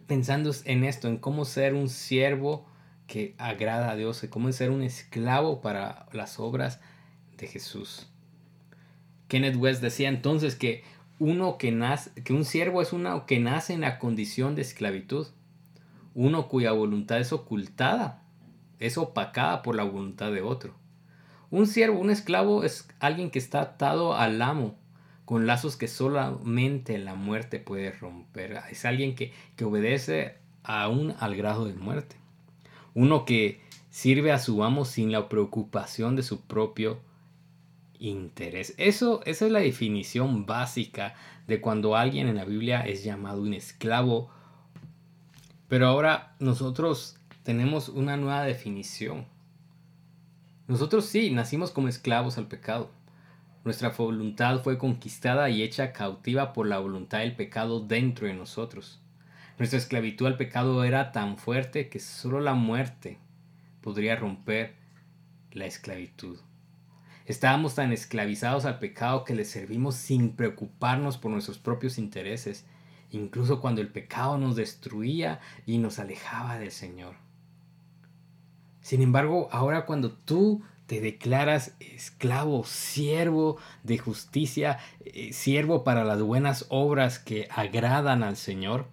Pensando 0.07 0.53
en 0.65 0.85
esto, 0.85 1.09
en 1.09 1.17
cómo 1.17 1.45
ser 1.45 1.75
un 1.75 1.89
siervo 1.89 2.65
que 3.09 3.35
agrada 3.39 3.91
a 3.91 3.97
Dios, 3.97 4.25
cómo 4.31 4.53
ser 4.53 4.71
un 4.71 4.83
esclavo 4.83 5.61
para 5.61 6.07
las 6.13 6.39
obras 6.39 6.79
Jesús. 7.47 8.09
Kenneth 9.29 9.57
West 9.57 9.83
decía 9.83 10.09
entonces 10.09 10.57
que 10.57 10.83
uno 11.19 11.59
que 11.59 11.71
nace, 11.73 12.11
que 12.23 12.33
un 12.33 12.45
siervo 12.45 12.81
es 12.83 12.93
uno 12.93 13.27
que 13.27 13.39
nace 13.39 13.75
en 13.75 13.83
la 13.83 13.99
condición 13.99 14.55
de 14.55 14.63
esclavitud, 14.63 15.27
uno 16.15 16.49
cuya 16.49 16.73
voluntad 16.73 17.19
es 17.19 17.33
ocultada, 17.33 18.23
es 18.79 18.99
opacada 18.99 19.63
por 19.63 19.77
la 19.77 19.85
voluntad 19.85 20.33
de 20.33 20.43
otro. 20.43 20.75
Un 21.51 21.67
siervo, 21.67 21.99
un 21.99 22.11
esclavo 22.11 22.65
es 22.65 22.89
alguien 23.01 23.31
que 23.31 23.39
está 23.39 23.61
atado 23.61 24.15
al 24.15 24.43
amo 24.43 24.77
con 25.25 25.47
lazos 25.47 25.77
que 25.77 25.89
solamente 25.89 26.97
la 26.99 27.15
muerte 27.15 27.59
puede 27.59 27.91
romper. 27.91 28.63
Es 28.71 28.85
alguien 28.85 29.15
que, 29.15 29.33
que 29.57 29.65
obedece 29.65 30.37
aún 30.63 31.15
al 31.19 31.37
grado 31.37 31.67
de 31.67 31.75
muerte. 31.75 32.17
Uno 32.95 33.25
que 33.25 33.61
sirve 33.91 34.33
a 34.33 34.39
su 34.39 34.65
amo 34.65 34.85
sin 34.85 35.13
la 35.13 35.29
preocupación 35.29 36.17
de 36.17 36.23
su 36.23 36.41
propio 36.43 37.01
interés. 37.99 38.75
Eso, 38.77 39.23
esa 39.25 39.47
es 39.47 39.53
la 39.53 39.61
definición 39.61 40.47
básica 40.47 41.15
de 41.47 41.61
cuando 41.61 41.97
alguien 41.97 42.29
en 42.29 42.37
la 42.37 42.45
Biblia 42.45 42.81
es 42.83 43.05
llamado 43.05 43.43
un 43.43 43.55
esclavo. 43.55 44.31
Pero 45.69 45.87
ahora 45.87 46.35
nosotros 46.39 47.17
tenemos 47.43 47.89
una 47.89 48.17
nueva 48.17 48.43
definición. 48.45 49.27
Nosotros 50.67 51.07
sí, 51.07 51.31
nacimos 51.31 51.71
como 51.71 51.89
esclavos 51.89 52.39
al 52.39 52.47
pecado. 52.47 52.91
Nuestra 53.65 53.91
voluntad 53.91 54.63
fue 54.63 54.79
conquistada 54.79 55.51
y 55.51 55.63
hecha 55.63 55.93
cautiva 55.93 56.53
por 56.53 56.67
la 56.67 56.79
voluntad 56.79 57.21
del 57.21 57.35
pecado 57.35 57.81
dentro 57.81 58.27
de 58.27 58.35
nosotros. 58.35 59.01
Nuestra 59.59 59.79
esclavitud 59.79 60.27
al 60.27 60.37
pecado 60.37 60.85
era 60.85 61.11
tan 61.11 61.37
fuerte 61.37 61.89
que 61.89 61.99
solo 61.99 62.41
la 62.41 62.55
muerte 62.55 63.19
podría 63.81 64.15
romper 64.15 64.77
la 65.53 65.67
esclavitud. 65.67 66.39
Estábamos 67.29 67.75
tan 67.75 67.93
esclavizados 67.93 68.65
al 68.65 68.79
pecado 68.79 69.25
que 69.25 69.35
le 69.35 69.45
servimos 69.45 69.97
sin 69.97 70.31
preocuparnos 70.31 71.19
por 71.19 71.31
nuestros 71.31 71.59
propios 71.59 71.99
intereses, 71.99 72.65
incluso 73.11 73.61
cuando 73.61 73.83
el 73.83 73.89
pecado 73.89 74.39
nos 74.39 74.57
destruía 74.57 75.39
y 75.67 75.77
nos 75.77 75.99
alejaba 75.99 76.59
del 76.59 76.71
Señor. 76.71 77.17
Sin 78.81 79.03
embargo, 79.03 79.51
ahora 79.53 79.85
cuando 79.85 80.11
tú 80.11 80.63
te 80.87 81.03
declaras 81.03 81.77
esclavo, 81.81 82.65
siervo 82.65 83.59
de 83.83 83.99
justicia, 83.99 84.79
eh, 85.05 85.35
siervo 85.35 85.85
para 85.85 86.05
las 86.05 86.23
buenas 86.23 86.65
obras 86.71 87.19
que 87.19 87.47
agradan 87.55 88.23
al 88.23 88.39
Señor, 88.39 88.87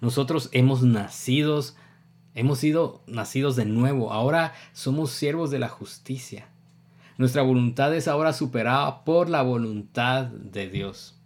nosotros 0.00 0.48
hemos 0.52 0.82
nacido, 0.82 1.62
hemos 2.34 2.58
sido 2.58 3.02
nacidos 3.06 3.54
de 3.54 3.66
nuevo, 3.66 4.14
ahora 4.14 4.54
somos 4.72 5.10
siervos 5.10 5.50
de 5.50 5.58
la 5.58 5.68
justicia. 5.68 6.48
Nuestra 7.18 7.40
voluntad 7.40 7.94
es 7.94 8.08
ahora 8.08 8.34
superada 8.34 9.02
por 9.04 9.30
la 9.30 9.40
voluntad 9.40 10.24
de 10.24 10.68
Dios. 10.68 11.18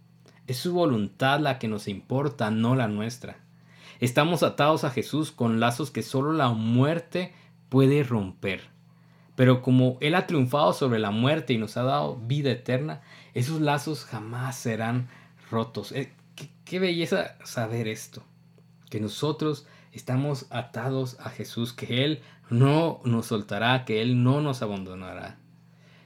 Es 0.47 0.55
su 0.55 0.73
voluntad 0.73 1.41
la 1.41 1.59
que 1.59 1.67
nos 1.67 1.89
importa, 1.89 2.49
no 2.49 2.75
la 2.75 2.87
nuestra. 2.87 3.39
Estamos 3.99 4.41
atados 4.41 4.85
a 4.85 4.89
Jesús 4.89 5.31
con 5.31 5.59
lazos 5.59 5.91
que 5.91 6.01
solo 6.01 6.31
la 6.31 6.49
muerte 6.49 7.33
puede 7.67 8.03
romper. 8.03 8.69
Pero 9.35 9.61
como 9.61 9.97
Él 9.99 10.15
ha 10.15 10.27
triunfado 10.27 10.71
sobre 10.71 10.97
la 10.97 11.11
muerte 11.11 11.51
y 11.51 11.57
nos 11.57 11.75
ha 11.75 11.83
dado 11.83 12.15
vida 12.15 12.51
eterna, 12.51 13.01
esos 13.33 13.59
lazos 13.59 14.05
jamás 14.05 14.55
serán 14.55 15.09
rotos. 15.49 15.91
Eh, 15.91 16.13
qué, 16.35 16.49
qué 16.63 16.79
belleza 16.79 17.35
saber 17.43 17.89
esto, 17.89 18.23
que 18.89 19.01
nosotros 19.01 19.67
estamos 19.91 20.45
atados 20.51 21.17
a 21.19 21.29
Jesús, 21.31 21.73
que 21.73 22.05
Él 22.05 22.21
no 22.49 23.01
nos 23.03 23.25
soltará, 23.25 23.83
que 23.83 24.01
Él 24.01 24.23
no 24.23 24.39
nos 24.39 24.61
abandonará. 24.61 25.40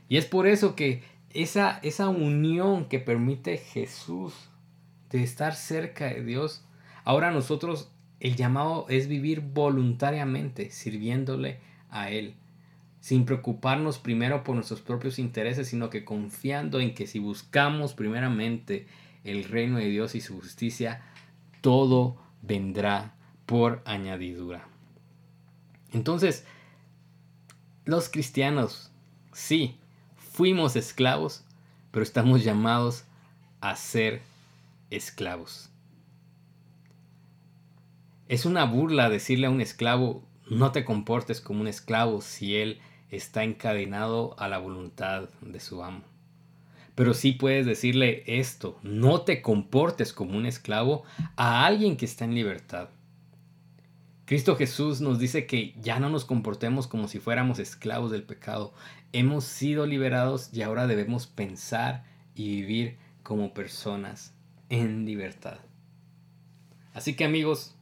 Y 0.08 0.18
es 0.18 0.26
por 0.26 0.48
eso 0.48 0.76
que 0.76 1.04
esa, 1.32 1.80
esa 1.84 2.10
unión 2.10 2.88
que 2.88 3.00
permite 3.00 3.58
Jesús 3.58 4.34
de 5.10 5.24
estar 5.24 5.56
cerca 5.56 6.06
de 6.06 6.24
Dios, 6.24 6.66
ahora 7.04 7.32
nosotros 7.32 7.92
el 8.20 8.36
llamado 8.36 8.86
es 8.90 9.08
vivir 9.08 9.42
voluntariamente 9.42 10.72
sirviéndole 10.72 11.60
a 11.90 12.10
Él, 12.10 12.36
sin 13.00 13.26
preocuparnos 13.26 14.00
primero 14.00 14.44
por 14.44 14.56
nuestros 14.56 14.82
propios 14.82 15.20
intereses, 15.20 15.68
sino 15.68 15.90
que 15.90 16.06
confiando 16.06 16.80
en 16.80 16.94
que 16.94 17.08
si 17.08 17.20
buscamos 17.20 17.94
primeramente 17.94 18.88
el 19.24 19.44
reino 19.44 19.78
de 19.78 19.90
Dios 19.90 20.16
y 20.16 20.22
su 20.22 20.40
justicia, 20.40 21.02
todo 21.62 22.18
vendrá 22.42 23.16
por 23.46 23.82
añadidura. 23.86 24.68
Entonces, 25.92 26.46
los 27.86 28.10
cristianos, 28.10 28.92
sí, 29.34 29.78
fuimos 30.36 30.76
esclavos, 30.76 31.46
pero 31.92 32.04
estamos 32.04 32.44
llamados 32.44 33.06
a 33.62 33.78
ser 33.78 34.22
esclavos. 34.90 35.70
Es 38.28 38.46
una 38.46 38.66
burla 38.66 39.10
decirle 39.10 39.48
a 39.48 39.50
un 39.50 39.62
esclavo, 39.62 40.24
no 40.50 40.74
te 40.74 40.84
comportes 40.84 41.40
como 41.40 41.62
un 41.62 41.70
esclavo 41.70 42.20
si 42.20 42.58
él 42.58 42.82
está 43.12 43.46
encadenado 43.46 44.36
a 44.38 44.50
la 44.50 44.58
voluntad 44.58 45.30
de 45.40 45.62
su 45.62 45.82
amo. 45.82 46.04
Pero 46.96 47.14
sí 47.14 47.32
puedes 47.32 47.66
decirle 47.66 48.24
esto, 48.28 48.78
no 48.84 49.22
te 49.22 49.42
comportes 49.42 50.12
como 50.12 50.38
un 50.38 50.46
esclavo 50.46 51.04
a 51.38 51.66
alguien 51.66 51.96
que 51.96 52.06
está 52.06 52.26
en 52.26 52.36
libertad. 52.36 52.90
Cristo 54.26 54.56
Jesús 54.56 55.02
nos 55.02 55.20
dice 55.20 55.46
que 55.46 55.76
ya 55.80 56.00
no 56.00 56.10
nos 56.10 56.26
comportemos 56.26 56.88
como 56.88 57.08
si 57.08 57.20
fuéramos 57.20 57.60
esclavos 57.60 58.10
del 58.10 58.24
pecado. 58.24 58.74
Hemos 59.14 59.44
sido 59.44 59.86
liberados 59.86 60.50
y 60.52 60.64
ahora 60.64 60.88
debemos 60.88 61.28
pensar 61.28 62.04
y 62.34 62.62
vivir 62.62 62.98
como 63.22 63.54
personas 63.54 64.34
en 64.70 65.06
libertad. 65.06 65.60
Así 66.96 67.16
que 67.16 67.24
amigos, 67.24 67.76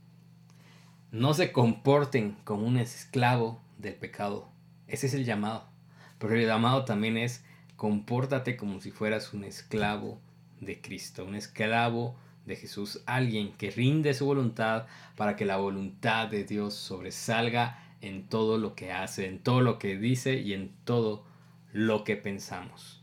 no 1.12 1.34
se 1.34 1.53
comporten 1.53 2.36
como 2.43 2.67
un 2.67 2.77
esclavo 2.77 3.62
del 3.77 3.95
pecado. 3.95 4.49
Ese 4.88 5.08
es 5.08 5.13
el 5.13 5.23
llamado. 5.23 5.65
Pero 6.19 6.36
el 6.36 6.45
llamado 6.45 6.84
también 6.84 7.15
es 7.15 7.45
compórtate 7.77 8.58
como 8.58 8.82
si 8.82 8.91
fueras 8.91 9.34
un 9.34 9.45
esclavo 9.45 10.19
de 10.60 10.82
Cristo, 10.82 11.23
un 11.23 11.36
esclavo 11.36 12.17
de 12.45 12.56
Jesús, 12.56 13.01
alguien 13.06 13.53
que 13.53 13.71
rinde 13.71 14.13
su 14.13 14.25
voluntad 14.25 14.86
para 15.15 15.36
que 15.36 15.45
la 15.45 15.58
voluntad 15.58 16.27
de 16.27 16.43
Dios 16.43 16.73
sobresalga 16.73 17.79
en 18.01 18.27
todo 18.27 18.58
lo 18.58 18.75
que 18.75 18.91
hace, 18.91 19.27
en 19.27 19.39
todo 19.39 19.62
lo 19.62 19.79
que 19.79 19.97
dice 19.97 20.39
y 20.39 20.53
en 20.53 20.71
todo 20.84 21.25
lo 21.71 22.03
que 22.03 22.15
pensamos. 22.15 23.01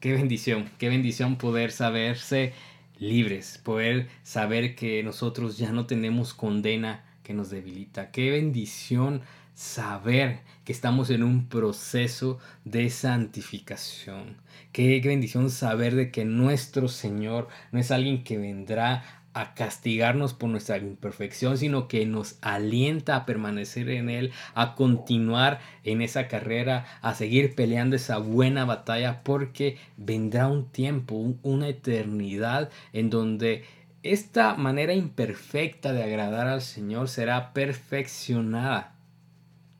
Qué 0.00 0.12
bendición, 0.12 0.70
qué 0.78 0.88
bendición 0.88 1.36
poder 1.36 1.72
saberse 1.72 2.52
libres, 2.98 3.58
poder 3.58 4.08
saber 4.22 4.74
que 4.74 5.02
nosotros 5.02 5.58
ya 5.58 5.72
no 5.72 5.86
tenemos 5.86 6.34
condena 6.34 7.04
que 7.22 7.34
nos 7.34 7.50
debilita. 7.50 8.10
Qué 8.10 8.30
bendición 8.30 9.22
saber 9.56 10.40
que 10.64 10.72
estamos 10.72 11.08
en 11.08 11.22
un 11.22 11.48
proceso 11.48 12.38
de 12.64 12.90
santificación. 12.90 14.36
Qué 14.70 15.00
bendición 15.00 15.48
saber 15.50 15.94
de 15.94 16.10
que 16.10 16.26
nuestro 16.26 16.88
Señor 16.88 17.48
no 17.72 17.80
es 17.80 17.90
alguien 17.90 18.22
que 18.22 18.36
vendrá 18.36 19.22
a 19.32 19.54
castigarnos 19.54 20.34
por 20.34 20.50
nuestra 20.50 20.76
imperfección, 20.76 21.56
sino 21.56 21.88
que 21.88 22.04
nos 22.04 22.36
alienta 22.42 23.16
a 23.16 23.24
permanecer 23.24 23.88
en 23.88 24.10
Él, 24.10 24.32
a 24.54 24.74
continuar 24.74 25.60
en 25.84 26.02
esa 26.02 26.28
carrera, 26.28 26.84
a 27.00 27.14
seguir 27.14 27.54
peleando 27.54 27.96
esa 27.96 28.18
buena 28.18 28.66
batalla, 28.66 29.22
porque 29.22 29.78
vendrá 29.96 30.48
un 30.48 30.70
tiempo, 30.70 31.34
una 31.42 31.68
eternidad 31.68 32.70
en 32.92 33.08
donde 33.08 33.64
esta 34.02 34.54
manera 34.54 34.92
imperfecta 34.92 35.94
de 35.94 36.04
agradar 36.04 36.46
al 36.46 36.60
Señor 36.60 37.08
será 37.08 37.54
perfeccionada 37.54 38.95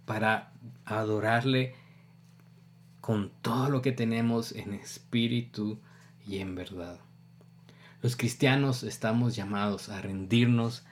para 0.06 0.52
adorarle 0.84 1.74
con 3.00 3.30
todo 3.42 3.68
lo 3.68 3.82
que 3.82 3.92
tenemos 3.92 4.52
en 4.52 4.74
espíritu 4.74 5.78
y 6.26 6.38
en 6.38 6.54
verdad. 6.54 6.98
Los 8.02 8.16
cristianos 8.16 8.82
estamos 8.82 9.36
llamados 9.36 9.88
a 9.88 10.00
rendirnos 10.00 10.84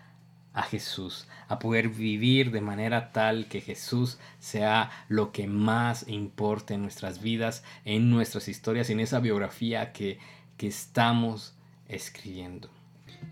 a 0.53 0.63
Jesús, 0.63 1.27
a 1.49 1.59
poder 1.59 1.89
vivir 1.89 2.53
de 2.53 2.61
manera 2.61 3.11
tal 3.13 3.47
que 3.47 3.61
Jesús 3.61 4.19
sea 4.39 4.91
lo 5.09 5.33
que 5.33 5.49
más 5.49 6.07
importe 6.09 6.75
en 6.75 6.83
nuestras 6.83 7.21
vidas, 7.21 7.65
en 7.85 8.11
nuestras 8.11 8.47
historias, 8.49 8.89
en 8.91 9.01
esa 9.01 9.19
biografía 9.19 9.93
que, 9.93 10.19
que 10.57 10.69
estamos 10.69 11.55
escribiendo. 11.89 12.71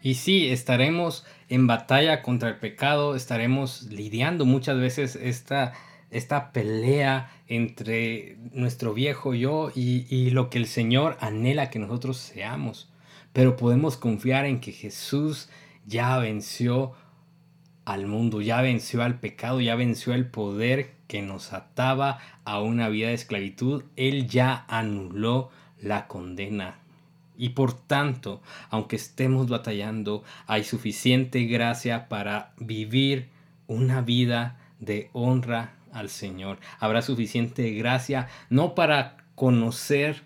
Y 0.03 0.15
sí, 0.15 0.49
estaremos 0.49 1.25
en 1.49 1.69
batalla 1.69 2.23
contra 2.23 2.49
el 2.49 2.59
pecado, 2.59 3.15
estaremos 3.15 3.85
lidiando 3.85 4.45
muchas 4.45 4.79
veces 4.79 5.15
esta, 5.15 5.75
esta 6.11 6.51
pelea 6.51 7.31
entre 7.47 8.37
nuestro 8.53 8.95
viejo 8.95 9.33
yo 9.33 9.71
y, 9.75 10.07
y 10.11 10.31
lo 10.31 10.51
que 10.51 10.59
el 10.59 10.67
Señor 10.67 11.17
anhela 11.21 11.71
que 11.71 11.79
nosotros 11.79 12.17
seamos. 12.17 12.91
Pero 13.33 13.57
podemos 13.57 13.97
confiar 13.97 14.45
en 14.45 14.61
que 14.61 14.73
Jesús 14.73 15.49
ya 15.87 16.19
venció 16.19 16.95
al 17.85 18.07
mundo, 18.09 18.41
ya 18.41 18.61
venció 18.61 19.03
al 19.05 19.21
pecado, 19.21 19.61
ya 19.61 19.77
venció 19.77 20.15
el 20.15 20.27
poder 20.27 20.95
que 21.07 21.23
nos 21.23 21.53
ataba 21.53 22.19
a 22.45 22.61
una 22.61 22.89
vida 22.89 23.09
de 23.09 23.15
esclavitud. 23.15 23.85
Él 23.95 24.27
ya 24.27 24.65
anuló 24.69 25.51
la 25.81 26.09
condena 26.09 26.82
y 27.43 27.49
por 27.49 27.73
tanto, 27.73 28.41
aunque 28.71 28.95
estemos 28.95 29.49
batallando, 29.49 30.23
hay 30.47 30.63
suficiente 30.63 31.43
gracia 31.47 32.09
para 32.09 32.53
vivir 32.57 33.31
una 33.67 34.01
vida 34.01 34.61
de 34.79 35.11
honra 35.13 35.75
al 35.93 36.09
Señor. 36.09 36.61
Habrá 36.79 37.03
suficiente 37.03 37.73
gracia 37.73 38.29
no 38.49 38.77
para 38.77 39.17
conocer 39.35 40.23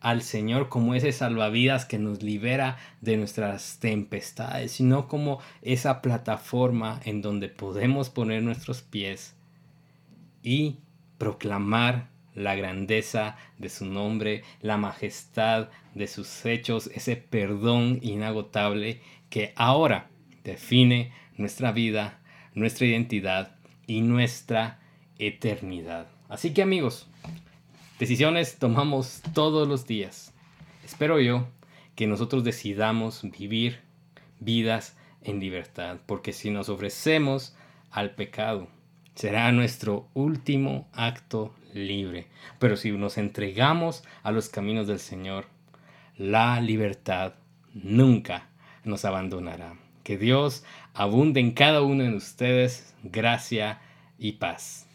al 0.00 0.22
Señor 0.22 0.70
como 0.70 0.94
ese 0.94 1.12
salvavidas 1.12 1.84
que 1.84 1.98
nos 1.98 2.22
libera 2.22 2.78
de 3.02 3.18
nuestras 3.18 3.78
tempestades, 3.78 4.72
sino 4.72 5.08
como 5.08 5.40
esa 5.60 6.00
plataforma 6.00 7.02
en 7.04 7.20
donde 7.20 7.50
podemos 7.50 8.08
poner 8.08 8.42
nuestros 8.42 8.80
pies 8.80 9.34
y 10.42 10.78
proclamar 11.18 12.15
la 12.36 12.54
grandeza 12.54 13.36
de 13.58 13.68
su 13.68 13.86
nombre, 13.86 14.44
la 14.60 14.76
majestad 14.76 15.70
de 15.94 16.06
sus 16.06 16.44
hechos, 16.46 16.88
ese 16.94 17.16
perdón 17.16 17.98
inagotable 18.02 19.00
que 19.30 19.52
ahora 19.56 20.08
define 20.44 21.12
nuestra 21.36 21.72
vida, 21.72 22.20
nuestra 22.54 22.86
identidad 22.86 23.56
y 23.86 24.02
nuestra 24.02 24.78
eternidad. 25.18 26.06
Así 26.28 26.52
que 26.52 26.62
amigos, 26.62 27.08
decisiones 27.98 28.58
tomamos 28.58 29.22
todos 29.34 29.66
los 29.66 29.86
días. 29.86 30.32
Espero 30.84 31.18
yo 31.20 31.48
que 31.94 32.06
nosotros 32.06 32.44
decidamos 32.44 33.22
vivir 33.38 33.80
vidas 34.38 34.96
en 35.22 35.40
libertad, 35.40 35.98
porque 36.06 36.32
si 36.34 36.50
nos 36.50 36.68
ofrecemos 36.68 37.56
al 37.90 38.14
pecado, 38.14 38.68
será 39.14 39.50
nuestro 39.50 40.08
último 40.12 40.88
acto 40.92 41.54
libre. 41.76 42.26
Pero 42.58 42.76
si 42.76 42.90
nos 42.92 43.18
entregamos 43.18 44.02
a 44.22 44.32
los 44.32 44.48
caminos 44.48 44.86
del 44.86 44.98
Señor, 44.98 45.46
la 46.16 46.60
libertad 46.60 47.34
nunca 47.74 48.48
nos 48.84 49.04
abandonará. 49.04 49.74
Que 50.02 50.16
Dios 50.16 50.64
abunde 50.94 51.40
en 51.40 51.52
cada 51.52 51.82
uno 51.82 52.04
de 52.04 52.14
ustedes 52.14 52.94
gracia 53.02 53.80
y 54.18 54.32
paz. 54.32 54.85